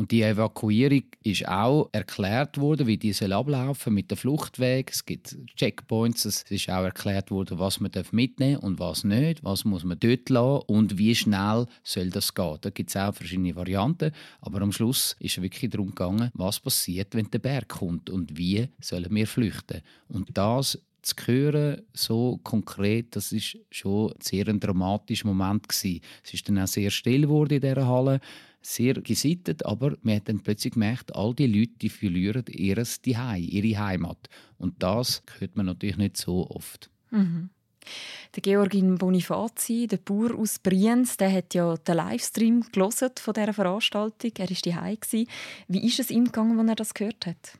Und 0.00 0.12
die 0.12 0.22
Evakuierung 0.22 1.02
ist 1.24 1.46
auch 1.46 1.90
erklärt 1.92 2.56
worden, 2.56 2.86
wie 2.86 2.96
die 2.96 3.12
soll 3.12 3.34
ablaufen 3.34 3.92
mit 3.92 4.10
dem 4.10 4.16
Fluchtweg. 4.16 4.90
Es 4.90 5.04
gibt 5.04 5.36
Checkpoints. 5.56 6.24
Es 6.24 6.42
ist 6.48 6.70
auch 6.70 6.84
erklärt 6.84 7.30
worden, 7.30 7.58
was 7.58 7.80
man 7.80 7.90
mitnehmen 8.12 8.54
darf 8.54 8.62
und 8.62 8.78
was 8.78 9.04
nicht. 9.04 9.44
Was 9.44 9.66
muss 9.66 9.84
man 9.84 9.98
dort 10.00 10.30
lassen 10.30 10.64
und 10.68 10.96
wie 10.96 11.14
schnell 11.14 11.66
soll 11.84 12.08
das 12.08 12.32
gehen. 12.32 12.56
Da 12.62 12.70
gibt 12.70 12.88
es 12.88 12.96
auch 12.96 13.14
verschiedene 13.14 13.54
Varianten. 13.54 14.12
Aber 14.40 14.62
am 14.62 14.72
Schluss 14.72 15.16
ist 15.20 15.36
es 15.36 15.42
wirklich 15.42 15.70
darum 15.70 15.90
gegangen, 15.90 16.30
was 16.32 16.60
passiert, 16.60 17.14
wenn 17.14 17.30
der 17.30 17.40
Berg 17.40 17.68
kommt 17.68 18.08
und 18.08 18.38
wie 18.38 18.68
sollen 18.80 19.14
wir 19.14 19.26
flüchten. 19.26 19.82
Und 20.08 20.30
das 20.32 20.78
zu 21.02 21.14
hören, 21.26 21.82
so 21.92 22.40
konkret, 22.42 23.16
das 23.16 23.32
ist 23.32 23.58
schon 23.70 24.12
ein 24.12 24.20
sehr 24.22 24.48
ein 24.48 24.60
dramatischer 24.60 25.26
Moment 25.26 25.68
gewesen. 25.68 26.00
Es 26.24 26.32
ist 26.32 26.48
dann 26.48 26.58
auch 26.58 26.66
sehr 26.66 26.90
still 26.90 27.22
geworden 27.22 27.54
in 27.54 27.60
dieser 27.60 27.86
Halle 27.86 28.20
sehr 28.62 28.94
gesittet, 28.94 29.64
aber 29.64 29.96
man 30.02 30.16
hat 30.16 30.28
dann 30.28 30.40
plötzlich 30.40 30.74
gemerkt, 30.74 31.14
all 31.14 31.34
die 31.34 31.46
Leute 31.46 31.72
die 31.80 31.88
verlieren 31.88 32.44
ihr 32.48 32.84
Zuhause, 32.84 33.38
ihre 33.38 33.78
Heimat. 33.78 34.28
Und 34.58 34.82
das 34.82 35.22
hört 35.38 35.56
man 35.56 35.66
natürlich 35.66 35.96
nicht 35.96 36.16
so 36.16 36.48
oft. 36.50 36.90
Mhm. 37.10 37.50
Der 38.36 38.42
Georgin 38.42 38.98
Bonifazi, 38.98 39.86
der 39.86 39.96
Bauer 39.96 40.34
aus 40.38 40.58
Brienz, 40.58 41.16
der 41.16 41.32
hat 41.32 41.54
ja 41.54 41.76
den 41.76 41.96
Livestream 41.96 42.62
von 43.18 43.34
dieser 43.34 43.54
Veranstaltung. 43.54 44.32
Er 44.36 44.48
war 44.50 44.56
die 44.56 44.76
Wie 45.66 45.86
ist 45.86 45.98
es 45.98 46.10
ihm 46.10 46.26
gegangen, 46.26 46.58
als 46.60 46.68
er 46.68 46.76
das 46.76 46.94
gehört 46.94 47.26
hat? 47.26 47.58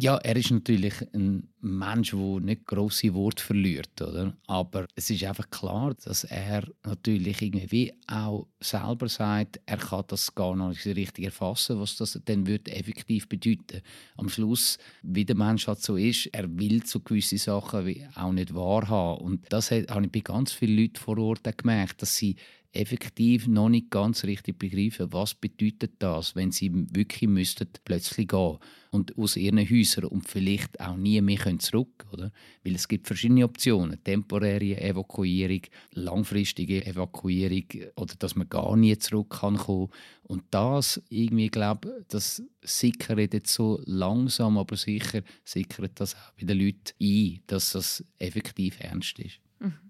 Ja, 0.00 0.16
er 0.18 0.36
ist 0.36 0.52
natürlich 0.52 0.94
ein 1.12 1.48
Mensch, 1.60 2.12
der 2.12 2.40
nicht 2.40 2.66
grosse 2.66 3.12
Worte 3.14 3.42
verliert, 3.42 4.00
oder? 4.00 4.32
Aber 4.46 4.86
es 4.94 5.10
ist 5.10 5.24
einfach 5.24 5.50
klar, 5.50 5.92
dass 6.04 6.22
er 6.22 6.62
natürlich 6.84 7.42
irgendwie 7.42 7.92
auch 8.06 8.46
selber 8.60 9.08
sagt, 9.08 9.60
er 9.66 9.78
kann 9.78 10.04
das 10.06 10.32
gar 10.36 10.54
nicht 10.54 10.86
richtig 10.86 11.24
erfassen, 11.24 11.80
was 11.80 11.96
das 11.96 12.20
dann 12.26 12.46
wird 12.46 12.68
effektiv 12.68 13.28
bedeuten. 13.28 13.82
Am 14.16 14.28
Schluss, 14.28 14.78
wie 15.02 15.24
der 15.24 15.34
Mensch 15.34 15.66
halt 15.66 15.82
so 15.82 15.96
ist, 15.96 16.26
er 16.26 16.48
will 16.56 16.86
so 16.86 17.00
gewisse 17.00 17.38
Sachen 17.38 18.06
auch 18.14 18.30
nicht 18.32 18.54
wahrhaben. 18.54 19.24
Und 19.24 19.46
das 19.48 19.72
habe 19.72 20.04
ich 20.04 20.12
bei 20.12 20.20
ganz 20.20 20.52
vielen 20.52 20.78
Leuten 20.78 20.96
vor 20.96 21.18
Ort 21.18 21.58
gemerkt, 21.58 22.02
dass 22.02 22.14
sie 22.14 22.36
effektiv 22.78 23.48
noch 23.48 23.68
nicht 23.68 23.90
ganz 23.90 24.24
richtig 24.24 24.58
begreifen, 24.58 25.12
was 25.12 25.34
bedeutet 25.34 25.94
das, 25.98 26.36
wenn 26.36 26.52
sie 26.52 26.70
wirklich 26.72 27.28
müssten 27.28 27.68
plötzlich 27.84 28.28
gehen 28.28 28.58
und 28.90 29.18
aus 29.18 29.36
ihren 29.36 29.58
Häusern 29.58 30.04
und 30.04 30.28
vielleicht 30.28 30.80
auch 30.80 30.96
nie 30.96 31.20
mehr 31.20 31.38
können 31.38 31.58
zurück, 31.58 32.06
oder? 32.12 32.30
Weil 32.64 32.76
es 32.76 32.86
gibt 32.86 33.08
verschiedene 33.08 33.44
Optionen: 33.44 34.02
temporäre 34.04 34.80
Evakuierung, 34.80 35.62
langfristige 35.92 36.86
Evakuierung 36.86 37.64
oder 37.96 38.14
dass 38.16 38.36
man 38.36 38.48
gar 38.48 38.76
nie 38.76 38.96
zurück 38.96 39.40
kann 39.40 39.56
kommen. 39.56 39.88
Und 40.22 40.44
das 40.50 41.02
irgendwie 41.08 41.48
glaube, 41.48 42.04
das 42.08 42.42
sickert 42.62 43.34
jetzt 43.34 43.52
so 43.52 43.82
langsam, 43.86 44.56
aber 44.56 44.76
sicher 44.76 45.22
sickert 45.44 46.00
das 46.00 46.14
auch 46.14 46.32
bei 46.38 46.46
den 46.46 46.58
Leuten 46.58 46.92
ein, 47.02 47.40
dass 47.48 47.72
das 47.72 48.04
effektiv 48.18 48.78
ernst 48.80 49.18
ist. 49.18 49.40
Mhm. 49.58 49.87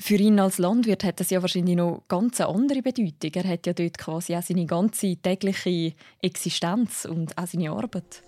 Für 0.00 0.16
ihn 0.16 0.40
als 0.40 0.58
Landwirt 0.58 1.04
hat 1.04 1.20
das 1.20 1.30
ja 1.30 1.42
wahrscheinlich 1.42 1.76
noch 1.76 2.02
ganz 2.08 2.40
eine 2.40 2.50
andere 2.50 2.82
Bedeutung. 2.82 3.30
Er 3.34 3.48
hat 3.48 3.66
ja 3.66 3.72
dort 3.72 3.98
quasi 3.98 4.34
auch 4.34 4.42
seine 4.42 4.66
ganze 4.66 5.16
tägliche 5.16 5.92
Existenz 6.22 7.04
und 7.04 7.36
auch 7.36 7.46
seine 7.46 7.70
Arbeit. 7.70 8.22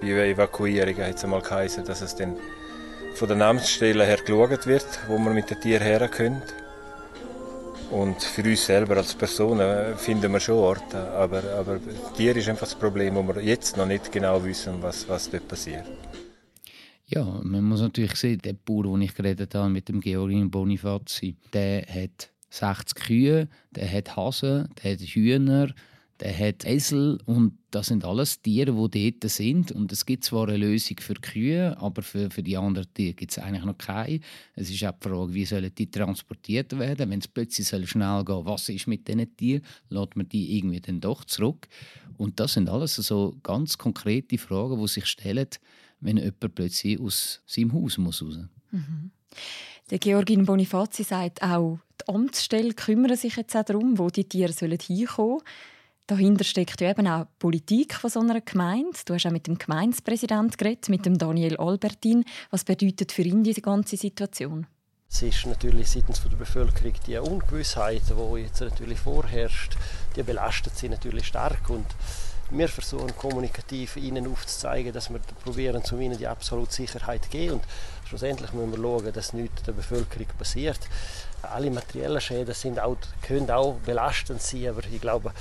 Bei 0.00 0.08
der 0.08 0.26
Evakuierung 0.26 0.96
hat 0.98 1.16
es 1.16 1.24
einmal 1.24 1.42
geheißen, 1.42 1.84
dass 1.84 2.02
es 2.02 2.14
dann 2.14 2.36
von 3.14 3.28
der 3.28 3.36
Namensstelle 3.36 4.04
her 4.04 4.18
geschaut 4.18 4.66
wird, 4.66 4.86
wo 5.08 5.18
man 5.18 5.34
mit 5.34 5.50
den 5.50 5.60
Tieren 5.60 5.82
her 5.82 6.06
können. 6.08 6.42
Und 7.90 8.22
für 8.22 8.42
uns 8.42 8.66
selber 8.66 8.96
als 8.96 9.14
Personen 9.14 9.96
finden 9.96 10.32
wir 10.32 10.40
schon 10.40 10.56
Orte, 10.56 10.98
aber, 11.12 11.42
aber 11.58 11.78
Tier 12.16 12.36
ist 12.36 12.48
einfach 12.48 12.66
das 12.66 12.74
Problem, 12.74 13.14
wo 13.14 13.22
wir 13.22 13.42
jetzt 13.42 13.76
noch 13.76 13.86
nicht 13.86 14.10
genau 14.10 14.42
wissen, 14.44 14.82
was, 14.82 15.08
was 15.08 15.30
dort 15.30 15.48
passiert. 15.48 15.86
Ja, 17.08 17.40
man 17.44 17.62
muss 17.62 17.80
natürlich 17.80 18.16
sehen, 18.16 18.40
der 18.42 18.54
Bauer, 18.54 18.82
den 18.82 19.02
ich 19.02 19.14
geredet 19.14 19.54
habe 19.54 19.70
mit 19.70 19.88
dem 19.88 20.00
Georgin 20.00 20.50
Bonifazi, 20.50 21.36
der 21.52 21.86
hat 21.86 22.32
60 22.50 22.94
Kühe, 22.96 23.48
der 23.70 23.92
hat 23.92 24.16
Hasen, 24.16 24.68
der 24.82 24.92
hat 24.92 25.00
Hühner, 25.00 25.72
der 26.18 26.36
hat 26.36 26.64
Esel 26.64 27.18
und 27.24 27.58
das 27.70 27.88
sind 27.88 28.04
alles 28.04 28.42
Tiere, 28.42 28.72
die 28.90 29.12
dort 29.12 29.30
sind. 29.30 29.70
Und 29.70 29.92
es 29.92 30.04
gibt 30.04 30.24
zwar 30.24 30.48
eine 30.48 30.56
Lösung 30.56 30.96
für 30.98 31.14
Kühe, 31.14 31.76
aber 31.78 32.02
für, 32.02 32.28
für 32.28 32.42
die 32.42 32.56
anderen 32.56 32.92
Tiere 32.92 33.14
gibt 33.14 33.30
es 33.30 33.38
eigentlich 33.38 33.64
noch 33.64 33.78
keine. 33.78 34.18
Es 34.56 34.68
ist 34.68 34.82
auch 34.82 34.92
die 34.92 35.08
Frage, 35.08 35.34
wie 35.34 35.44
sollen 35.44 35.72
die 35.76 35.88
transportiert 35.88 36.76
werden? 36.76 37.10
Wenn 37.10 37.20
es 37.20 37.28
plötzlich 37.28 37.68
soll 37.68 37.86
schnell 37.86 38.24
gehen 38.24 38.46
was 38.46 38.68
ist 38.68 38.88
mit 38.88 39.06
diesen 39.06 39.36
Tieren? 39.36 39.62
Lässt 39.90 40.16
man 40.16 40.28
die 40.28 40.56
irgendwie 40.56 40.80
dann 40.80 41.00
doch 41.00 41.24
zurück? 41.24 41.68
Und 42.16 42.40
das 42.40 42.54
sind 42.54 42.68
alles 42.68 42.96
so 42.96 43.36
ganz 43.44 43.78
konkrete 43.78 44.38
Fragen, 44.38 44.80
die 44.80 44.88
sich 44.88 45.06
stellen, 45.06 45.48
wenn 46.00 46.16
jemand 46.16 46.54
plötzlich 46.54 47.00
aus 47.00 47.40
seinem 47.46 47.72
Haus 47.72 47.98
muss 47.98 48.22
raus 48.22 48.38
mhm. 48.70 49.10
Der 49.90 49.98
Georgin 49.98 50.44
Bonifazi 50.44 51.04
sagt 51.04 51.42
auch, 51.42 51.78
die 52.00 52.12
Amtsstellen 52.12 52.74
kümmern 52.74 53.16
sich 53.16 53.36
jetzt 53.36 53.56
auch 53.56 53.62
darum, 53.62 53.98
wo 53.98 54.08
die 54.08 54.24
Tiere 54.24 54.52
hinkommen 54.52 55.06
sollen. 55.06 55.40
Dahinter 56.08 56.44
steckt 56.44 56.80
ja 56.80 56.90
eben 56.90 57.06
auch 57.06 57.24
die 57.24 57.30
Politik 57.38 57.94
von 57.94 58.10
so 58.10 58.20
einer 58.20 58.40
Gemeinde. 58.40 58.98
Du 59.04 59.14
hast 59.14 59.26
auch 59.26 59.30
mit 59.30 59.46
dem 59.46 59.58
Gemeindepräsidenten 59.58 60.56
geredet, 60.56 60.88
mit 60.88 61.06
dem 61.06 61.18
Daniel 61.18 61.56
Albertin. 61.56 62.24
Was 62.50 62.64
bedeutet 62.64 63.12
für 63.12 63.22
ihn 63.22 63.42
diese 63.42 63.60
ganze 63.60 63.96
Situation? 63.96 64.66
Es 65.08 65.22
ist 65.22 65.46
natürlich 65.46 65.88
seitens 65.88 66.22
der 66.22 66.36
Bevölkerung 66.36 66.92
die 67.06 67.16
Ungewissheit, 67.16 68.02
die 68.08 68.40
jetzt 68.40 68.60
natürlich 68.60 68.98
vorherrscht, 68.98 69.76
die 70.16 70.22
belastet 70.22 70.76
sie 70.76 70.88
natürlich 70.88 71.26
stark 71.26 71.70
und 71.70 71.86
wir 72.50 72.68
versuchen 72.68 73.16
kommunikativ 73.16 73.96
ihnen 73.96 74.30
aufzuzeigen, 74.30 74.92
dass 74.92 75.10
wir 75.10 75.18
probieren, 75.44 75.84
zu 75.84 75.98
ihnen 75.98 76.16
die 76.16 76.26
absolute 76.26 76.72
Sicherheit 76.72 77.24
zu 77.24 77.30
geben. 77.30 77.54
Und 77.54 77.64
schlussendlich 78.08 78.52
müssen 78.52 78.72
wir 78.72 78.78
schauen, 78.78 79.12
dass 79.12 79.32
nichts 79.32 79.62
der 79.62 79.72
Bevölkerung 79.72 80.28
passiert. 80.38 80.78
Alle 81.42 81.70
materiellen 81.70 82.20
Schäden 82.20 82.54
sind 82.54 82.80
auch, 82.80 82.96
können 83.22 83.50
auch 83.50 83.74
belastend 83.84 84.42
sein, 84.42 84.68
aber 84.68 84.84
ich 84.84 85.00
glaube, 85.00 85.32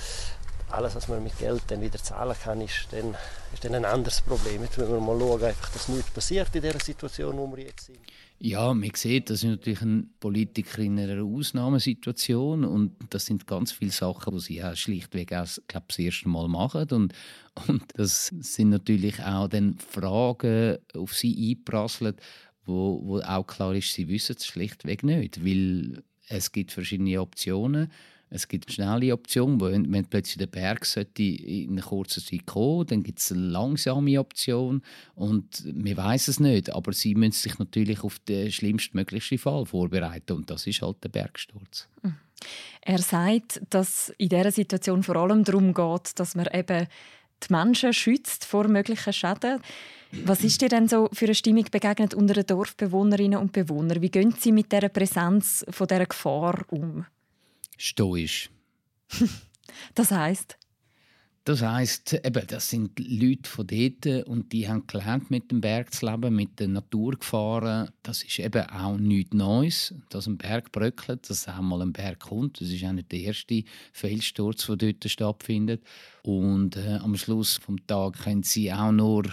alles, 0.69 0.95
was 0.95 1.07
man 1.07 1.24
mit 1.24 1.38
Geld 1.38 1.63
dann 1.67 1.81
wieder 1.81 2.00
zahlen 2.00 2.35
kann, 2.43 2.62
ist 2.62 2.88
dann, 2.91 3.15
ist 3.53 3.63
dann 3.63 3.75
ein 3.75 3.85
anderes 3.85 4.21
Problem. 4.21 4.63
Jetzt 4.63 4.77
müssen 4.77 4.93
wir 4.93 5.00
mal 5.00 5.17
schauen, 5.19 5.43
einfach, 5.43 5.69
dass 5.69 5.88
nichts 5.88 6.12
passiert 6.12 6.55
in 6.55 6.62
der 6.62 6.79
Situation, 6.79 7.38
wo 7.38 7.55
wir 7.55 7.65
jetzt 7.65 7.85
sind. 7.85 8.00
Ja, 8.38 8.74
man 8.74 8.92
sieht, 8.96 9.30
das 9.30 9.44
ist 9.44 9.50
natürlich 9.50 9.82
ein 9.82 10.13
Politiker 10.20 10.80
in 10.80 11.00
einer 11.00 11.24
Ausnahmesituation 11.24 12.65
und 12.65 12.96
das 13.10 13.25
sind 13.25 13.48
ganz 13.48 13.72
viele 13.72 13.92
Sachen, 13.92 14.36
die 14.36 14.42
sie 14.42 14.63
auch 14.63 14.75
schlichtweg 14.75 15.32
auch, 15.34 15.48
glaub, 15.68 15.88
das 15.88 15.98
erste 16.00 16.27
Mal 16.27 16.50
machen 16.50 16.88
und, 16.92 17.13
und 17.68 17.84
das 17.96 18.27
sind 18.27 18.70
natürlich 18.70 19.24
auch 19.24 19.48
dann 19.48 19.77
Fragen 19.77 20.77
auf 20.94 21.13
sie 21.13 21.56
einprasseln, 21.58 22.15
wo, 22.65 23.01
wo 23.06 23.20
auch 23.22 23.48
klar 23.48 23.74
ist, 23.74 23.94
sie 23.94 24.10
wissen 24.10 24.36
es 24.38 24.46
schlichtweg 24.46 25.04
nicht, 25.04 25.44
weil 25.46 26.04
es 26.27 26.51
gibt 26.51 26.74
verschiedene 26.74 27.22
Optionen 27.22 27.89
es 28.29 28.48
gibt 28.48 28.72
schnelle 28.72 29.13
Option, 29.13 29.62
wenn, 29.62 29.91
wenn 29.91 30.05
plötzlich 30.05 30.38
der 30.38 30.48
Berg 30.48 30.86
sollte 30.86 31.24
in 31.24 31.79
kurzen 31.79 32.24
Zeit 32.24 32.46
kommen, 32.46 32.88
dann 32.88 33.03
gibt 33.03 33.20
es 33.20 33.32
eine 33.32 33.41
langsame 33.41 34.20
Option 34.20 34.82
und 35.15 35.63
wir 35.65 35.98
weiß 35.98 36.27
es 36.27 36.39
nicht, 36.39 36.74
aber 36.74 36.91
sie 36.94 37.15
müssen 37.15 37.32
sich 37.34 37.60
natürlich 37.60 38.03
auf 38.03 38.20
den 38.20 38.51
schlimmstmöglichen 38.51 39.38
Fall 39.38 39.65
vorbereiten 39.65 40.34
und 40.34 40.50
das 40.50 40.67
ist 40.67 40.82
halt 40.82 41.03
der 41.03 41.10
Bergsturz. 41.10 41.88
Mhm. 42.01 42.15
Er 42.82 43.00
sagt, 43.00 43.62
dass 43.70 44.13
in 44.17 44.29
dieser 44.29 44.51
Situation 44.51 45.03
vor 45.03 45.15
allem 45.15 45.44
darum 45.44 45.74
geht, 45.74 46.20
dass 46.20 46.36
man 46.36 46.48
eben 46.53 46.88
die 47.44 47.53
Menschen 47.53 47.94
schützt 47.94 48.46
vor 48.46 48.67
möglichen 48.67 49.13
Schäden. 49.13 49.62
Was 50.24 50.44
ist 50.44 50.62
dir 50.62 50.70
denn 50.70 50.88
so 50.88 51.10
für 51.12 51.25
eine 51.25 51.36
Stimmung 51.36 51.65
begegnet 51.70 52.13
unter 52.13 52.34
den 52.34 52.46
Dorfbewohnerinnen 52.46 53.39
und 53.39 53.51
Bewohnern? 53.51 54.01
Wie 54.01 54.10
gehen 54.10 54.34
sie 54.39 54.51
mit 54.51 54.72
der 54.72 54.88
Präsenz 54.89 55.65
von 55.70 55.88
der 55.88 56.05
Gefahr 56.05 56.63
um? 56.70 57.05
Stoisch. 57.77 58.50
das 59.96 60.12
heißt? 60.12 60.58
Das 61.46 61.62
heißt, 61.62 62.13
eben, 62.25 62.48
das 62.48 62.72
sind 62.72 63.00
Leute 63.00 63.48
von 63.48 63.67
dort 63.67 64.27
und 64.27 64.51
die 64.51 64.67
haben 64.67 64.88
gelernt, 64.88 65.29
mit 65.29 65.51
dem 65.51 65.62
Berg 65.62 65.94
zu 65.94 66.08
leben, 66.08 66.36
mit 66.36 66.60
der 66.60 66.70
Natur 66.70 67.12
gefahren. 67.12 67.91
Das 68.01 68.24
ist 68.24 68.39
eben 68.39 68.67
auch 68.67 68.98
nichts 68.98 69.36
Neues, 69.36 69.94
dass 70.10 70.25
ein 70.25 70.39
Berg 70.39 70.72
bröckelt, 70.72 71.29
dass 71.29 71.48
auch 71.48 71.62
mal 71.62 71.84
ein 71.84 71.94
Berg 71.94 72.22
kommt. 72.22 72.60
Das 72.60 72.70
ist 72.70 72.84
auch 72.84 72.94
nicht 72.94 73.12
der 73.12 73.20
erste 73.20 73.63
Felssturz, 73.94 74.65
der 74.65 74.75
dort 74.75 75.08
stattfindet. 75.08 75.84
Und 76.24 76.77
äh, 76.77 76.96
am 76.96 77.15
Schluss 77.15 77.60
des 77.60 77.75
Tages 77.86 78.24
können 78.24 78.41
sie 78.41 78.74
auch 78.74 78.91
nur 78.91 79.25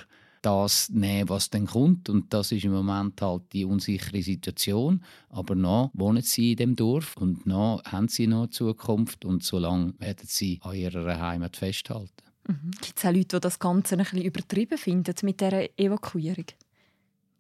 das 0.42 0.90
nehmen, 0.90 1.28
was 1.28 1.50
dann 1.50 1.66
kommt. 1.66 2.08
Und 2.08 2.34
das 2.34 2.52
ist 2.52 2.64
im 2.64 2.72
Moment 2.72 3.22
halt 3.22 3.42
die 3.52 3.64
unsichere 3.64 4.22
Situation. 4.22 5.02
Aber 5.30 5.54
noch 5.54 5.90
wohnen 5.94 6.22
sie 6.22 6.52
in 6.52 6.56
dem 6.58 6.76
Dorf 6.76 7.16
und 7.16 7.46
noch 7.46 7.82
haben 7.84 8.08
sie 8.08 8.26
noch 8.26 8.48
Zukunft 8.48 9.24
und 9.24 9.42
so 9.42 9.58
lange 9.58 9.94
werden 9.98 10.26
sie 10.26 10.58
an 10.62 10.74
ihrer 10.74 11.20
Heimat 11.20 11.56
festhalten. 11.56 12.10
Mhm. 12.48 12.72
Gibt 12.80 12.98
es 12.98 13.04
auch 13.04 13.12
Leute, 13.12 13.36
die 13.36 13.40
das 13.40 13.58
Ganze 13.58 13.94
ein 13.94 14.00
bisschen 14.00 14.22
übertrieben 14.22 14.78
finden 14.78 15.14
mit 15.22 15.40
dieser 15.40 15.78
Evakuierung? 15.78 16.46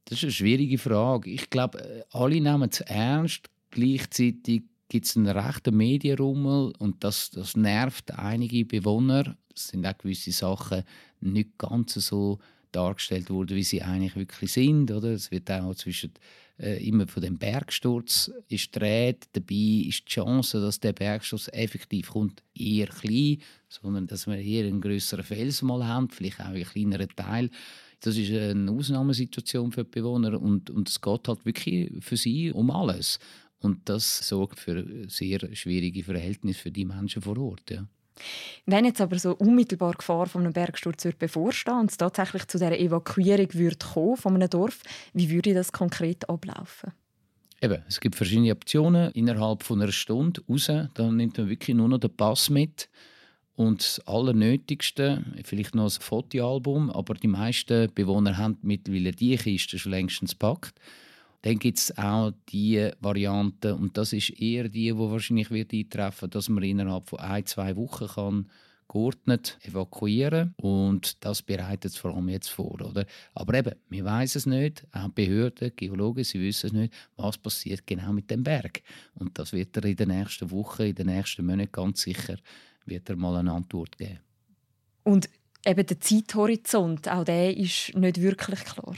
Das 0.04 0.18
ist 0.18 0.24
eine 0.24 0.32
schwierige 0.32 0.78
Frage. 0.78 1.30
Ich 1.30 1.50
glaube, 1.50 1.78
äh, 1.80 2.02
alle 2.10 2.40
nehmen 2.40 2.68
es 2.70 2.80
ernst. 2.80 3.48
Gleichzeitig 3.70 4.62
gibt 4.88 5.06
es 5.06 5.16
einen 5.16 5.28
rechten 5.28 5.76
Medienrummel 5.76 6.72
und 6.78 7.02
das, 7.02 7.30
das 7.30 7.56
nervt 7.56 8.12
einige 8.12 8.64
Bewohner. 8.64 9.36
Es 9.54 9.68
sind 9.68 9.86
auch 9.86 9.96
gewisse 9.96 10.32
Sachen 10.32 10.82
nicht 11.20 11.56
ganz 11.56 11.94
so 11.94 12.38
dargestellt 12.72 13.30
wurde, 13.30 13.54
wie 13.54 13.62
sie 13.62 13.82
eigentlich 13.82 14.16
wirklich 14.16 14.52
sind. 14.52 14.90
Oder? 14.90 15.10
Es 15.10 15.30
wird 15.30 15.50
auch 15.50 15.74
zwischen 15.74 16.12
äh, 16.58 16.86
immer 16.86 17.06
von 17.06 17.22
dem 17.22 17.38
Bergsturz 17.38 18.30
ist. 18.48 18.74
Dabei 18.76 19.16
ist 19.20 19.34
die 19.34 19.90
Chance, 20.06 20.60
dass 20.60 20.80
der 20.80 20.92
Bergsturz 20.92 21.48
effektiv 21.52 22.10
kommt, 22.10 22.42
eher 22.54 22.86
klein, 22.86 23.38
sondern 23.68 24.06
dass 24.06 24.26
wir 24.26 24.36
hier 24.36 24.66
einen 24.66 24.80
größeren 24.80 25.24
Fels 25.24 25.62
mal 25.62 25.86
haben, 25.86 26.08
vielleicht 26.10 26.40
auch 26.40 26.46
einen 26.46 26.64
kleineren 26.64 27.08
Teil. 27.16 27.50
Das 28.00 28.16
ist 28.16 28.32
eine 28.32 28.70
Ausnahmesituation 28.70 29.70
für 29.72 29.84
die 29.84 29.90
Bewohner 29.90 30.40
und, 30.40 30.70
und 30.70 30.88
es 30.88 31.00
geht 31.00 31.28
halt 31.28 31.44
wirklich 31.46 31.92
für 32.00 32.16
sie 32.16 32.52
um 32.52 32.70
alles. 32.70 33.18
Und 33.58 33.88
das 33.88 34.26
sorgt 34.26 34.58
für 34.58 35.08
sehr 35.08 35.54
schwierige 35.54 36.02
Verhältnisse 36.02 36.58
für 36.58 36.72
die 36.72 36.84
Menschen 36.84 37.22
vor 37.22 37.38
Ort. 37.38 37.70
Ja. 37.70 37.86
Wenn 38.66 38.84
jetzt 38.84 39.00
aber 39.00 39.18
so 39.18 39.34
unmittelbar 39.34 39.92
Gefahr 39.92 40.26
von 40.26 40.42
einem 40.42 40.52
Bergsturz 40.52 41.04
wird 41.04 41.18
bevorstehen 41.18 41.80
und 41.80 41.90
es 41.90 41.96
tatsächlich 41.96 42.46
zu 42.46 42.58
der 42.58 42.78
Evakuierung 42.80 43.48
wird 43.54 43.84
kommen 43.84 44.16
von 44.16 44.34
einem 44.34 44.50
Dorf, 44.50 44.82
wie 45.12 45.30
würde 45.30 45.54
das 45.54 45.72
konkret 45.72 46.28
ablaufen? 46.28 46.92
Eben, 47.60 47.82
es 47.88 48.00
gibt 48.00 48.16
verschiedene 48.16 48.52
Optionen. 48.52 49.12
Innerhalb 49.12 49.62
von 49.62 49.80
einer 49.80 49.92
Stunde 49.92 50.42
raus, 50.48 50.70
dann 50.94 51.16
nimmt 51.16 51.38
man 51.38 51.48
wirklich 51.48 51.76
nur 51.76 51.88
noch 51.88 51.98
den 51.98 52.14
Pass 52.14 52.50
mit. 52.50 52.88
Und 53.54 53.82
das 53.82 54.00
Allernötigste, 54.06 55.24
vielleicht 55.44 55.74
noch 55.74 55.84
ein 55.84 56.00
Fotoalbum, 56.00 56.90
aber 56.90 57.14
die 57.14 57.28
meisten 57.28 57.92
Bewohner 57.94 58.36
haben 58.36 58.58
mittlerweile 58.62 59.12
die 59.12 59.36
Kiste 59.36 59.78
schon 59.78 59.92
längstens 59.92 60.32
gepackt. 60.32 60.80
Dann 61.42 61.58
gibt 61.58 61.78
es 61.78 61.98
auch 61.98 62.32
die 62.48 62.90
Variante, 63.00 63.74
und 63.74 63.96
das 63.98 64.12
ist 64.12 64.30
eher 64.30 64.68
die, 64.68 64.92
die 64.92 64.96
wahrscheinlich 64.96 65.50
wird 65.50 65.72
eintreffen 65.72 66.30
dass 66.30 66.48
man 66.48 66.62
innerhalb 66.62 67.08
von 67.08 67.18
ein, 67.18 67.44
zwei 67.46 67.76
Wochen 67.76 68.06
kann 68.06 68.50
geordnet 68.92 69.58
evakuieren 69.62 70.54
und 70.58 71.24
das 71.24 71.40
bereitet 71.40 71.92
es 71.92 71.96
vor 71.96 72.14
allem 72.14 72.28
jetzt 72.28 72.48
vor. 72.48 72.80
Oder? 72.80 73.06
Aber 73.34 73.54
eben, 73.54 73.74
wir 73.88 74.04
wissen 74.04 74.38
es 74.38 74.46
nicht, 74.46 74.86
auch 74.92 75.08
Behörden, 75.08 75.72
Geologen, 75.74 76.24
sie 76.24 76.40
wissen 76.40 76.66
es 76.66 76.72
nicht, 76.74 76.94
was 77.16 77.38
passiert 77.38 77.86
genau 77.86 78.12
mit 78.12 78.30
dem 78.30 78.44
Berg. 78.44 78.82
Und 79.14 79.38
das 79.38 79.52
wird 79.52 79.76
er 79.78 79.84
in 79.84 79.96
den 79.96 80.08
nächsten 80.08 80.50
Wochen, 80.50 80.82
in 80.82 80.94
den 80.94 81.06
nächsten 81.06 81.46
Monaten 81.46 81.72
ganz 81.72 82.02
sicher 82.02 82.36
wird 82.84 83.08
er 83.08 83.16
mal 83.16 83.36
eine 83.36 83.52
Antwort 83.52 83.96
geben. 83.96 84.20
Und 85.04 85.28
eben 85.64 85.86
der 85.86 86.00
Zeithorizont, 86.00 87.08
auch 87.08 87.24
der 87.24 87.56
ist 87.56 87.96
nicht 87.96 88.20
wirklich 88.20 88.60
klar. 88.60 88.94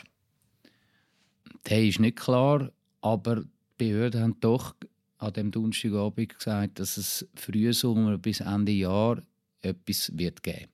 Der 1.68 1.84
ist 1.84 2.00
nicht 2.00 2.16
klar, 2.16 2.70
aber 3.00 3.36
die 3.36 3.48
Behörden 3.78 4.22
haben 4.22 4.40
doch 4.40 4.74
an 5.18 5.32
dem 5.32 5.50
Donnerstagabend 5.50 6.38
gesagt, 6.38 6.78
dass 6.78 6.96
es 6.96 7.26
Frühsommer 7.34 8.18
bis 8.18 8.40
Ende 8.40 8.72
Jahr 8.72 9.22
etwas 9.62 10.12
wird 10.16 10.42
geben. 10.42 10.70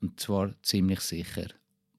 Und 0.00 0.18
zwar 0.18 0.54
ziemlich 0.62 1.00
sicher. 1.00 1.48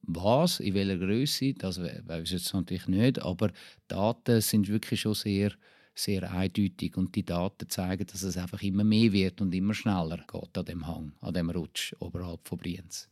Was, 0.03 0.59
in 0.59 0.73
welcher 0.73 0.97
Größe, 0.97 1.53
das 1.53 1.79
weiß 1.79 2.23
ich 2.23 2.31
jetzt 2.31 2.53
natürlich 2.53 2.87
nicht, 2.87 3.21
aber 3.21 3.51
Daten 3.87 4.41
sind 4.41 4.67
wirklich 4.67 5.01
schon 5.01 5.13
sehr, 5.13 5.51
sehr 5.93 6.31
eindeutig 6.31 6.95
und 6.97 7.15
die 7.15 7.25
Daten 7.25 7.69
zeigen, 7.69 8.05
dass 8.05 8.23
es 8.23 8.37
einfach 8.37 8.61
immer 8.61 8.83
mehr 8.83 9.11
wird 9.11 9.41
und 9.41 9.53
immer 9.53 9.73
schneller 9.73 10.23
geht 10.31 10.57
an 10.57 10.65
dem 10.65 10.87
Hang, 10.87 11.11
an 11.21 11.33
dem 11.33 11.49
Rutsch 11.49 11.93
oberhalb 11.99 12.47
von 12.47 12.57
Brienz. 12.57 13.09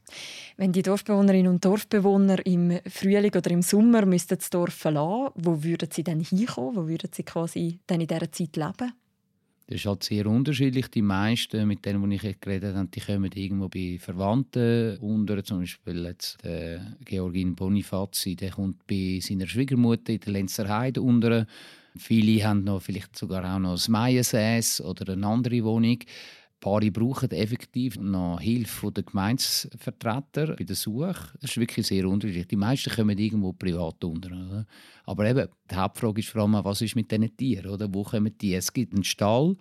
Wenn 0.57 0.71
die 0.71 0.81
Dorfbewohnerinnen 0.81 1.51
und 1.51 1.65
Dorfbewohner 1.65 2.45
im 2.45 2.79
Frühling 2.88 3.33
oder 3.36 3.51
im 3.51 3.62
Sommer 3.62 4.05
müssten 4.05 4.38
das 4.38 4.50
Dorf 4.50 4.74
verlassen, 4.74 5.33
wo 5.36 5.63
würden 5.63 5.89
sie 5.91 6.03
dann 6.03 6.21
hinkommen? 6.21 6.75
Wo 6.75 6.88
würden 6.88 7.09
sie 7.13 7.24
quasi 7.24 7.79
dann 7.88 8.01
in 8.01 8.07
dieser 8.07 8.31
Zeit 8.31 8.55
leben? 8.55 8.93
Das 9.69 9.75
ist 9.75 9.86
halt 9.86 10.03
sehr 10.03 10.25
unterschiedlich. 10.25 10.88
Die 10.88 11.03
meisten, 11.03 11.67
mit 11.67 11.86
denen 11.86 12.12
ich 12.12 12.39
geredet 12.41 12.75
habe, 12.75 12.88
die 12.88 13.01
kommen 13.01 13.31
irgendwo 13.31 13.69
bei 13.69 14.00
Verwandten 14.00 14.98
unter. 14.98 15.43
Zum 15.43 15.59
Beispiel 15.59 16.05
jetzt 16.05 16.43
der 16.43 16.98
Georgin 17.05 17.53
Bonifazi, 17.53 18.36
der 18.36 18.50
kommt 18.50 18.88
bei 18.88 19.19
seiner 19.21 19.45
Schwiegermutter 19.45 20.13
in 20.13 20.21
der 20.21 20.33
Lenzer 20.33 20.67
Heide 20.67 21.03
unter. 21.03 21.45
Viele 22.00 22.44
haben 22.44 22.63
noch 22.63 22.82
vielleicht 22.82 23.18
sogar 23.18 23.44
auch 23.44 23.60
noch 23.60 23.74
das 23.74 23.89
Maiensäß 23.89 24.82
oder 24.82 25.13
eine 25.13 25.27
andere 25.27 25.63
Wohnung. 25.63 26.00
Paare 26.60 26.91
brauchen 26.91 27.32
effektiv 27.32 27.98
noch 27.98 28.39
Hilfe 28.41 28.91
der 28.91 29.03
Gemeinsvertreter 29.03 30.56
bei 30.56 30.63
der 30.63 30.75
Suche. 30.75 31.13
Das 31.39 31.51
ist 31.51 31.58
wirklich 31.58 31.88
sehr 31.88 32.08
unterschiedlich. 32.08 32.48
Die 32.48 32.56
meisten 32.56 32.94
kommen 32.94 33.18
irgendwo 33.18 33.53
privat 33.53 34.03
unter. 34.03 34.29
Oder? 34.29 34.65
Aber 35.06 35.25
eben, 35.25 35.48
die 35.70 35.75
Hauptfrage 35.75 36.20
ist 36.20 36.29
vor 36.29 36.41
allem, 36.41 36.53
was 36.63 36.82
ist 36.82 36.96
mit 36.96 37.12
diesen 37.12 37.36
Tieren? 37.36 37.72
Oder? 37.72 37.94
Wo 37.94 38.03
kommen 38.03 38.38
die? 38.38 38.56
Es 38.56 38.74
gibt 38.74 38.94
einen 38.94 39.06
Stall, 39.06 39.56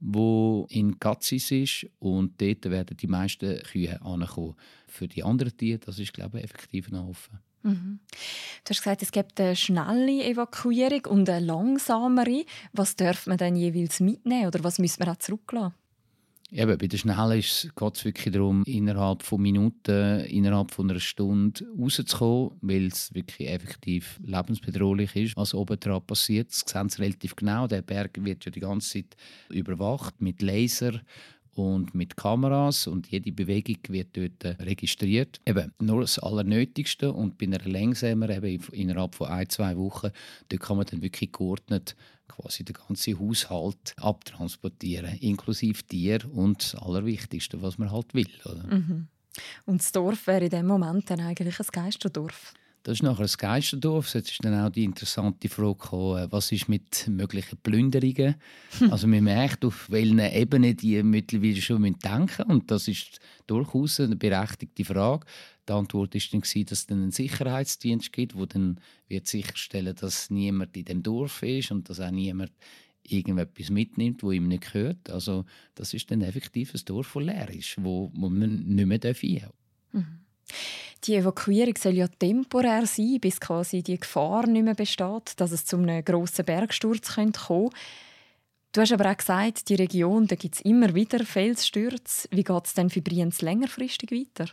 wo 0.00 0.66
in 0.70 0.98
Katzis 0.98 1.50
ist 1.50 1.86
und 1.98 2.40
dort 2.40 2.64
werden 2.64 2.96
die 2.96 3.06
meisten 3.06 3.58
Kühe 3.62 4.00
ankommen. 4.00 4.54
Für 4.86 5.08
die 5.08 5.22
anderen 5.22 5.56
Tiere, 5.56 5.80
das 5.80 5.98
ist 5.98 6.14
glaube 6.14 6.38
ich 6.38 6.44
effektiv 6.44 6.90
noch 6.90 7.08
offen. 7.08 7.40
Mhm. 7.68 7.98
Du 8.64 8.70
hast 8.70 8.82
gesagt, 8.82 9.02
es 9.02 9.12
gibt 9.12 9.40
eine 9.40 9.56
schnelle 9.56 10.24
Evakuierung 10.24 11.04
und 11.06 11.28
eine 11.28 11.44
langsamere. 11.44 12.44
Was 12.72 12.96
darf 12.96 13.26
man 13.26 13.38
dann 13.38 13.56
jeweils 13.56 14.00
mitnehmen 14.00 14.46
oder 14.46 14.64
was 14.64 14.78
müssen 14.78 15.04
wir 15.04 15.12
auch 15.12 15.16
zurücklassen? 15.16 15.74
Eben, 16.50 16.78
bei 16.78 16.86
der 16.86 16.96
Schnelle 16.96 17.34
geht 17.34 17.94
es 17.94 18.04
wirklich 18.06 18.32
darum, 18.32 18.62
innerhalb 18.64 19.22
von 19.22 19.42
Minuten, 19.42 20.20
innerhalb 20.20 20.70
von 20.70 20.90
einer 20.90 20.98
Stunde 20.98 21.62
rauszukommen, 21.78 22.52
weil 22.62 22.86
es 22.86 23.12
wirklich 23.12 23.50
effektiv 23.50 24.18
lebensbedrohlich 24.24 25.14
ist, 25.14 25.36
was 25.36 25.52
oben 25.52 25.78
dran 25.78 26.00
passiert. 26.06 26.48
Das 26.48 26.64
sehen 26.66 26.88
Sie 26.88 27.02
relativ 27.02 27.36
genau. 27.36 27.66
Der 27.66 27.82
Berg 27.82 28.24
wird 28.24 28.46
ja 28.46 28.50
die 28.50 28.60
ganze 28.60 28.92
Zeit 28.94 29.16
überwacht 29.50 30.22
mit 30.22 30.40
Laser 30.40 31.02
und 31.58 31.94
mit 31.94 32.16
Kameras 32.16 32.86
und 32.86 33.08
jede 33.08 33.32
Bewegung 33.32 33.78
wird 33.88 34.16
dort 34.16 34.58
registriert. 34.60 35.40
Eben 35.46 35.72
nur 35.80 36.02
das 36.02 36.18
Allernötigste 36.18 37.12
und 37.12 37.38
bei 37.38 37.46
einer 37.46 37.58
Längsamer 37.58 38.30
eben 38.30 38.62
innerhalb 38.72 39.14
von 39.14 39.28
ein, 39.28 39.48
zwei 39.48 39.76
Wochen, 39.76 40.10
dort 40.48 40.62
kann 40.62 40.76
man 40.76 40.86
dann 40.86 41.02
wirklich 41.02 41.32
geordnet 41.32 41.96
quasi 42.28 42.64
den 42.64 42.74
ganzen 42.74 43.18
Haushalt 43.18 43.94
abtransportieren, 43.96 45.18
inklusive 45.18 45.82
Tier 45.82 46.20
und 46.32 46.62
das 46.62 46.74
Allerwichtigste, 46.74 47.60
was 47.62 47.78
man 47.78 47.90
halt 47.90 48.14
will. 48.14 48.28
Oder? 48.44 48.76
Mhm. 48.76 49.08
Und 49.66 49.80
das 49.80 49.92
Dorf 49.92 50.26
wäre 50.26 50.44
in 50.44 50.50
dem 50.50 50.66
Moment 50.66 51.10
dann 51.10 51.20
eigentlich 51.20 51.58
ein 51.58 51.66
Geisterdorf? 51.70 52.54
Das 52.82 52.94
ist 52.94 53.02
nachher 53.02 53.24
ein 53.24 53.30
Geisterdorf. 53.36 54.14
Jetzt 54.14 54.30
ist 54.30 54.44
dann 54.44 54.54
auch 54.54 54.70
die 54.70 54.84
interessante 54.84 55.48
Frage 55.48 55.74
gekommen, 55.74 56.22
äh, 56.22 56.32
was 56.32 56.52
ist 56.52 56.68
mit 56.68 57.06
möglichen 57.08 57.58
Plünderungen? 57.58 58.36
also 58.90 59.06
man 59.06 59.24
merkt, 59.24 59.64
auf 59.64 59.90
welchen 59.90 60.20
Ebenen 60.20 60.76
die 60.76 61.02
mittlerweile 61.02 61.60
schon 61.60 61.82
denken 61.82 62.26
müssen. 62.26 62.42
Und 62.50 62.70
das 62.70 62.88
ist 62.88 63.18
durchaus 63.46 64.00
eine 64.00 64.16
berechtigte 64.16 64.84
Frage. 64.84 65.26
Die 65.68 65.72
Antwort 65.72 66.14
war 66.14 66.20
dann, 66.32 66.40
dass 66.40 66.80
es 66.80 66.88
einen 66.88 67.10
Sicherheitsdienst 67.10 68.12
gibt, 68.12 68.34
der 68.34 68.46
dann 68.46 68.80
wird 69.08 69.26
sicherstellen 69.26 69.94
dass 69.94 70.30
niemand 70.30 70.76
in 70.76 70.84
dem 70.86 71.02
Dorf 71.02 71.42
ist 71.42 71.70
und 71.70 71.90
dass 71.90 72.00
auch 72.00 72.10
niemand 72.10 72.52
irgendetwas 73.02 73.70
mitnimmt, 73.70 74.22
wo 74.22 74.32
ihm 74.32 74.48
nicht 74.48 74.72
gehört. 74.72 75.10
Also 75.10 75.44
das 75.74 75.94
ist 75.94 76.10
dann 76.10 76.22
effektiv 76.22 76.74
ein 76.74 76.80
Dorf, 76.84 77.12
das 77.14 77.22
leer 77.22 77.50
ist, 77.50 77.76
wo, 77.78 78.10
wo 78.14 78.28
man 78.28 78.64
nicht 78.64 78.86
mehr 78.86 79.00
rein 79.02 79.40
darf. 79.40 79.52
Die 81.08 81.14
Evakuierung 81.14 81.74
soll 81.78 81.94
ja 81.94 82.06
temporär 82.06 82.86
sein, 82.86 83.18
bis 83.18 83.40
quasi 83.40 83.82
die 83.82 83.98
Gefahr 83.98 84.46
nicht 84.46 84.62
mehr 84.62 84.74
besteht, 84.74 85.40
dass 85.40 85.52
es 85.52 85.64
zu 85.64 85.78
einem 85.78 86.04
grossen 86.04 86.44
Bergsturz 86.44 87.14
kommen 87.14 87.32
könnte. 87.32 87.70
Du 88.72 88.82
hast 88.82 88.92
aber 88.92 89.10
auch 89.10 89.16
gesagt, 89.16 89.70
die 89.70 89.76
Region, 89.76 90.26
da 90.26 90.36
gibt 90.36 90.56
es 90.56 90.60
immer 90.60 90.94
wieder 90.94 91.24
Felsstürze. 91.24 92.28
Wie 92.30 92.44
geht 92.44 92.66
es 92.66 92.74
denn 92.74 92.90
für 92.90 93.00
Brienz 93.00 93.40
längerfristig 93.40 94.10
weiter? 94.10 94.52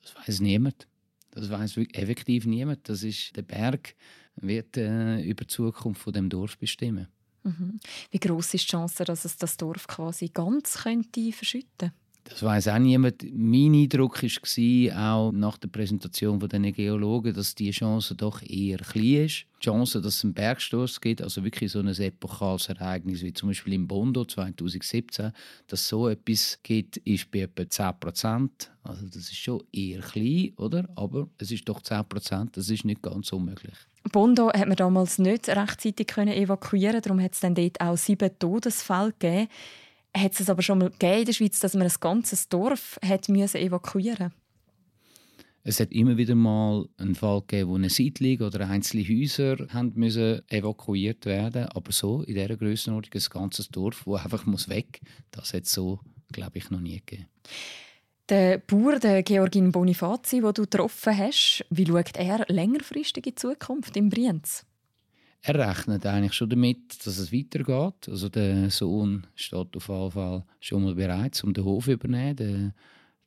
Das 0.00 0.14
weiß 0.14 0.40
niemand. 0.40 0.86
Das 1.32 1.50
weiß 1.50 1.76
effektiv 1.94 2.46
niemand. 2.46 2.88
Das 2.88 3.02
ist 3.02 3.36
der 3.36 3.42
Berg 3.42 3.96
wird 4.36 4.76
äh, 4.76 5.20
über 5.22 5.42
die 5.42 5.48
Zukunft 5.48 6.02
von 6.02 6.12
dem 6.12 6.28
Dorf 6.28 6.56
bestimmen. 6.56 7.08
Mhm. 7.42 7.80
Wie 8.12 8.20
groß 8.20 8.54
ist 8.54 8.64
die 8.64 8.70
Chance, 8.70 9.04
dass 9.04 9.24
es 9.24 9.36
das 9.36 9.56
Dorf 9.56 9.88
quasi 9.88 10.28
ganz 10.28 10.84
könnte 10.84 11.32
verschütten? 11.32 11.90
Das 12.24 12.42
weiß 12.42 12.68
auch 12.68 12.78
niemand. 12.78 13.24
Mein 13.32 13.74
Eindruck 13.74 14.22
war 14.22 15.12
auch 15.12 15.32
nach 15.32 15.58
der 15.58 15.68
Präsentation 15.68 16.38
den 16.38 16.72
Geologen, 16.72 17.34
dass 17.34 17.54
die 17.54 17.70
Chance 17.70 18.14
doch 18.14 18.42
eher 18.42 18.78
klein 18.78 19.26
ist. 19.26 19.46
Die 19.60 19.64
Chance, 19.64 20.00
dass 20.00 20.16
es 20.16 20.24
einen 20.24 20.34
Bergstoß 20.34 21.00
gibt, 21.00 21.22
also 21.22 21.44
wirklich 21.44 21.72
so 21.72 21.80
ein 21.80 21.88
epochales 21.88 22.68
Ereignis 22.68 23.22
wie 23.22 23.32
zum 23.32 23.50
Beispiel 23.50 23.74
im 23.74 23.86
Bondo 23.86 24.24
2017, 24.24 25.32
dass 25.66 25.88
so 25.88 26.08
etwas 26.08 26.58
gibt, 26.62 26.98
ist 26.98 27.30
bei 27.30 27.40
etwa 27.40 27.68
10 27.68 28.00
Prozent. 28.00 28.70
Also 28.82 29.06
das 29.06 29.16
ist 29.16 29.36
schon 29.36 29.62
eher 29.72 30.00
klein, 30.00 30.52
oder? 30.56 30.88
Aber 30.96 31.28
es 31.38 31.50
ist 31.50 31.68
doch 31.68 31.82
10 31.82 32.08
Prozent. 32.08 32.56
Das 32.56 32.70
ist 32.70 32.84
nicht 32.84 33.02
ganz 33.02 33.32
unmöglich. 33.32 33.76
Bondo 34.12 34.48
hat 34.48 34.66
man 34.66 34.76
damals 34.76 35.18
nicht 35.18 35.48
rechtzeitig 35.48 36.16
evakuieren, 36.16 37.02
darum 37.02 37.20
hat 37.20 37.34
es 37.34 37.40
dann 37.40 37.54
dort 37.54 37.80
auch 37.80 37.98
sieben 37.98 38.30
Todesfälle 38.38 39.12
gegeben 39.18 39.48
hat 40.16 40.38
es 40.38 40.50
aber 40.50 40.62
schon 40.62 40.78
mal 40.78 40.90
gegeben 40.90 41.20
in 41.20 41.24
der 41.26 41.32
Schweiz, 41.32 41.60
dass 41.60 41.74
man 41.74 41.86
ein 41.86 41.92
ganzes 42.00 42.48
Dorf 42.48 42.98
hat 43.02 43.28
müssen 43.28 43.60
evakuieren 43.60 44.32
es 45.62 45.78
hat 45.78 45.92
immer 45.92 46.16
wieder 46.16 46.34
mal 46.34 46.88
einen 46.96 47.14
Fall 47.14 47.40
gegeben, 47.42 47.70
wo 47.70 47.74
eine 47.74 47.90
Siedlung 47.90 48.40
oder 48.40 48.68
einzelne 48.68 49.04
Häuser 49.04 49.56
haben 49.68 49.92
müssen 49.94 50.40
evakuiert 50.48 51.26
werden 51.26 51.66
Aber 51.66 51.92
so, 51.92 52.22
in 52.22 52.34
dieser 52.34 52.56
Grössenordnung, 52.56 53.12
ein 53.12 53.30
ganzes 53.30 53.68
Dorf, 53.68 54.04
das 54.06 54.24
einfach 54.24 54.46
muss 54.46 54.68
weg 54.68 55.00
das 55.30 55.52
hat 55.52 55.64
es 55.64 55.72
so, 55.72 56.00
glaube 56.32 56.58
ich, 56.58 56.70
noch 56.70 56.80
nie 56.80 57.02
gegeben. 57.04 57.26
Der 58.28 58.58
Bauer, 58.58 58.98
der 59.00 59.22
Georgin 59.22 59.72
Bonifazi, 59.72 60.40
den 60.40 60.54
du 60.54 60.62
getroffen 60.62 61.18
hast, 61.18 61.64
wie 61.68 61.86
schaut 61.86 62.16
er 62.16 62.46
längerfristig 62.48 63.26
in 63.26 63.36
Zukunft 63.36 63.96
in 63.96 64.08
Brienz? 64.08 64.64
Er 65.42 65.54
rechnet 65.54 66.04
eigentlich 66.04 66.34
schon 66.34 66.50
damit, 66.50 67.06
dass 67.06 67.18
es 67.18 67.32
weitergeht. 67.32 68.08
Also 68.08 68.28
der 68.28 68.70
Sohn 68.70 69.26
steht 69.34 69.74
auf 69.76 69.88
jeden 69.88 70.10
Fall 70.10 70.44
schon 70.60 70.84
mal 70.84 70.94
bereit, 70.94 71.42
um 71.42 71.54
den 71.54 71.64
Hof 71.64 71.86
zu 71.86 71.92
übernehmen. 71.92 72.36
Der, 72.36 72.74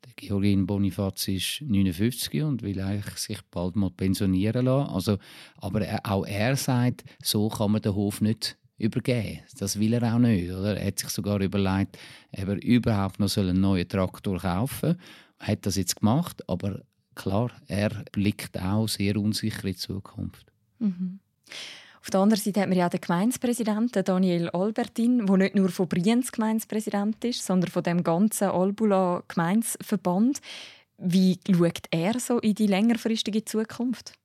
der 0.06 0.14
Georgin 0.16 0.68
Bonifaz 0.68 1.28
ist 1.28 1.62
59 1.62 2.44
und 2.44 2.62
will 2.62 2.80
eigentlich 2.82 3.18
sich 3.18 3.42
bald 3.50 3.76
mal 3.76 3.90
pensionieren 3.90 4.66
lassen. 4.66 4.94
Also, 4.94 5.18
aber 5.58 5.82
er, 5.82 6.02
auch 6.04 6.26
er 6.26 6.56
sagt, 6.56 7.04
so 7.24 7.50
kann 7.50 7.72
man 7.72 7.82
den 7.82 7.96
Hof 7.96 8.22
nicht 8.22 8.58
übergeben. 8.78 9.40
Das 9.58 9.80
will 9.80 9.94
er 9.94 10.14
auch 10.14 10.20
nicht. 10.20 10.52
Oder? 10.52 10.78
Er 10.78 10.88
hat 10.88 11.00
sich 11.00 11.10
sogar 11.10 11.42
überlegt, 11.42 11.98
ob 12.32 12.48
er 12.48 12.64
überhaupt 12.64 13.20
noch 13.20 13.36
einen 13.38 13.60
neuen 13.60 13.88
Traktor 13.88 14.40
kaufen 14.40 14.90
soll. 14.90 14.98
Hat 15.40 15.66
das 15.66 15.78
jetzt 15.78 15.96
gemacht, 15.96 16.48
aber 16.48 16.82
klar, 17.16 17.52
er 17.68 17.90
blickt 18.12 18.60
auch 18.60 18.88
sehr 18.88 19.18
unsicher 19.18 19.66
in 19.66 19.74
die 19.74 19.78
Zukunft. 19.78 20.46
Mhm. 20.80 21.20
Auf 22.04 22.10
der 22.10 22.20
anderen 22.20 22.44
Seite 22.44 22.60
hat 22.60 22.68
man 22.68 22.78
ja 22.78 22.90
den 22.90 23.00
Gemeindepräsidenten 23.00 24.04
Daniel 24.04 24.50
Albertin, 24.50 25.26
der 25.26 25.38
nicht 25.38 25.56
nur 25.56 25.70
von 25.70 25.88
Brienz 25.88 26.34
Gemeindepräsident 26.34 27.24
ist, 27.24 27.46
sondern 27.46 27.72
von 27.72 27.82
dem 27.82 28.04
ganzen 28.04 28.50
Albula 28.50 29.24
Gemeindeverband. 29.30 30.42
Wie 30.98 31.40
schaut 31.50 31.84
er 31.92 32.20
so 32.20 32.40
in 32.40 32.56
die 32.56 32.68
längerfristige 32.68 33.46
Zukunft? 33.46 34.16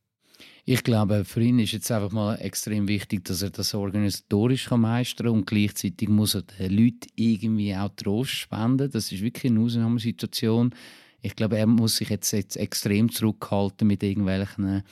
Ich 0.65 0.83
glaube, 0.83 1.25
für 1.25 1.41
ihn 1.41 1.61
ist 1.61 1.71
jetzt 1.71 1.93
einfach 1.93 2.11
mal 2.11 2.35
extrem 2.41 2.89
wichtig, 2.89 3.25
dass 3.25 3.43
er 3.43 3.51
das 3.51 3.73
organisatorisch 3.75 4.69
meistern 4.73 5.29
kann 5.29 5.37
und 5.37 5.47
gleichzeitig 5.47 6.09
muss 6.09 6.35
er 6.35 6.43
den 6.43 6.77
Leuten 6.77 7.07
irgendwie 7.15 7.77
auch 7.77 7.91
Trost 7.95 8.33
spenden. 8.33 8.91
Das 8.91 9.13
ist 9.13 9.23
wirklich 9.23 9.53
eine 9.53 9.61
Ausnahmesituation. 9.61 10.75
Ich 11.23 11.37
glaube, 11.37 11.59
er 11.59 11.69
muss 11.69 11.99
sich 11.99 12.09
jetzt, 12.09 12.33
jetzt 12.33 12.57
extrem 12.57 13.09
zurückhalten 13.13 13.87
mit 13.87 14.03
irgendwelchen 14.03 14.83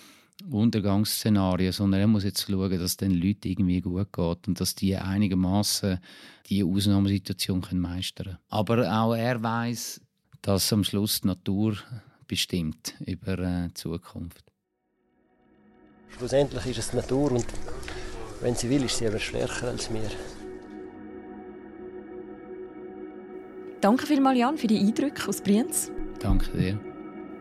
Untergangsszenarien, 0.51 1.73
sondern 1.73 2.01
er 2.01 2.07
muss 2.07 2.25
jetzt 2.25 2.47
schauen, 2.47 2.71
dass 2.71 2.81
es 2.81 2.97
den 2.97 3.13
Leuten 3.13 3.49
irgendwie 3.49 3.81
gut 3.81 4.13
geht 4.13 4.49
und 4.49 4.61
dass 4.61 4.75
die 4.75 4.95
einigermaßen 4.97 5.99
die 6.47 6.63
Ausnahmesituation 6.63 7.63
können 7.63 7.81
meistern 7.81 8.27
können. 8.27 8.39
Aber 8.49 8.91
auch 8.93 9.15
er 9.15 9.43
weiß, 9.43 10.01
dass 10.43 10.73
am 10.73 10.85
Schluss 10.85 11.23
die 11.23 11.29
Natur 11.29 11.77
bestimmt 12.27 12.95
über 13.01 13.39
äh, 13.39 13.69
die 13.69 13.75
Zukunft. 13.75 14.45
Schlussendlich 16.17 16.67
ist 16.67 16.79
es 16.79 16.91
die 16.91 16.97
Natur 16.97 17.33
und 17.33 17.47
wenn 18.41 18.55
sie 18.55 18.69
will, 18.69 18.85
ist 18.85 18.99
sie 18.99 19.07
aber 19.07 19.19
stärker 19.19 19.69
als 19.69 19.93
wir. 19.93 20.11
Danke 23.81 24.07
vielmals, 24.07 24.39
Jan, 24.39 24.59
für 24.59 24.67
die 24.67 24.79
Eindrücke 24.79 25.29
aus 25.29 25.41
Brienz. 25.41 25.91
Danke 26.21 26.51
dir. 26.57 26.81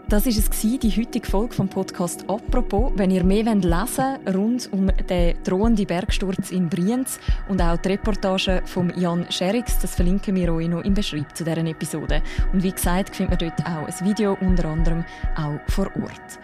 Das 0.08 0.26
war 0.26 0.32
es, 0.32 0.50
die 0.80 0.92
heutige 0.92 1.28
Folge 1.28 1.56
vom 1.56 1.68
Podcast 1.68 2.30
«Apropos». 2.30 2.92
Wenn 2.96 3.10
ihr 3.10 3.24
mehr 3.24 3.44
lesen 3.44 3.66
wollt 3.66 4.36
rund 4.36 4.70
um 4.72 4.92
den 5.10 5.36
drohenden 5.44 5.88
Bergsturz 5.88 6.52
in 6.52 6.70
Brienz 6.70 7.20
und 7.50 7.60
auch 7.60 7.78
die 7.78 7.90
Reportage 7.90 8.62
von 8.66 8.94
Jan 8.96 9.26
Scherix, 9.32 9.80
das 9.80 9.96
verlinken 9.96 10.36
wir 10.36 10.54
euch 10.54 10.68
noch 10.68 10.84
im 10.84 10.94
Beschreib 10.94 11.36
zu 11.36 11.44
dieser 11.44 11.58
Episode. 11.66 12.22
Und 12.54 12.62
wie 12.62 12.72
gesagt, 12.72 13.16
findet 13.16 13.42
man 13.42 13.50
dort 13.50 13.68
auch 13.68 13.88
ein 13.88 14.08
Video, 14.08 14.38
unter 14.42 14.66
anderem 14.66 15.04
auch 15.36 15.60
vor 15.72 15.88
Ort. 15.96 16.40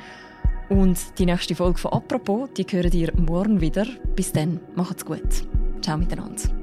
Und 0.70 0.98
die 1.20 1.28
nächste 1.28 1.54
Folge 1.54 1.78
von 1.78 1.94
«Apropos», 1.94 2.50
die 2.58 2.64
hören 2.64 2.92
ihr 2.94 3.14
morgen 3.16 3.62
wieder. 3.62 3.86
Bis 4.16 4.32
dann, 4.32 4.60
macht's 4.74 5.06
gut. 5.06 5.46
Ciao 5.82 6.00
miteinander. 6.00 6.61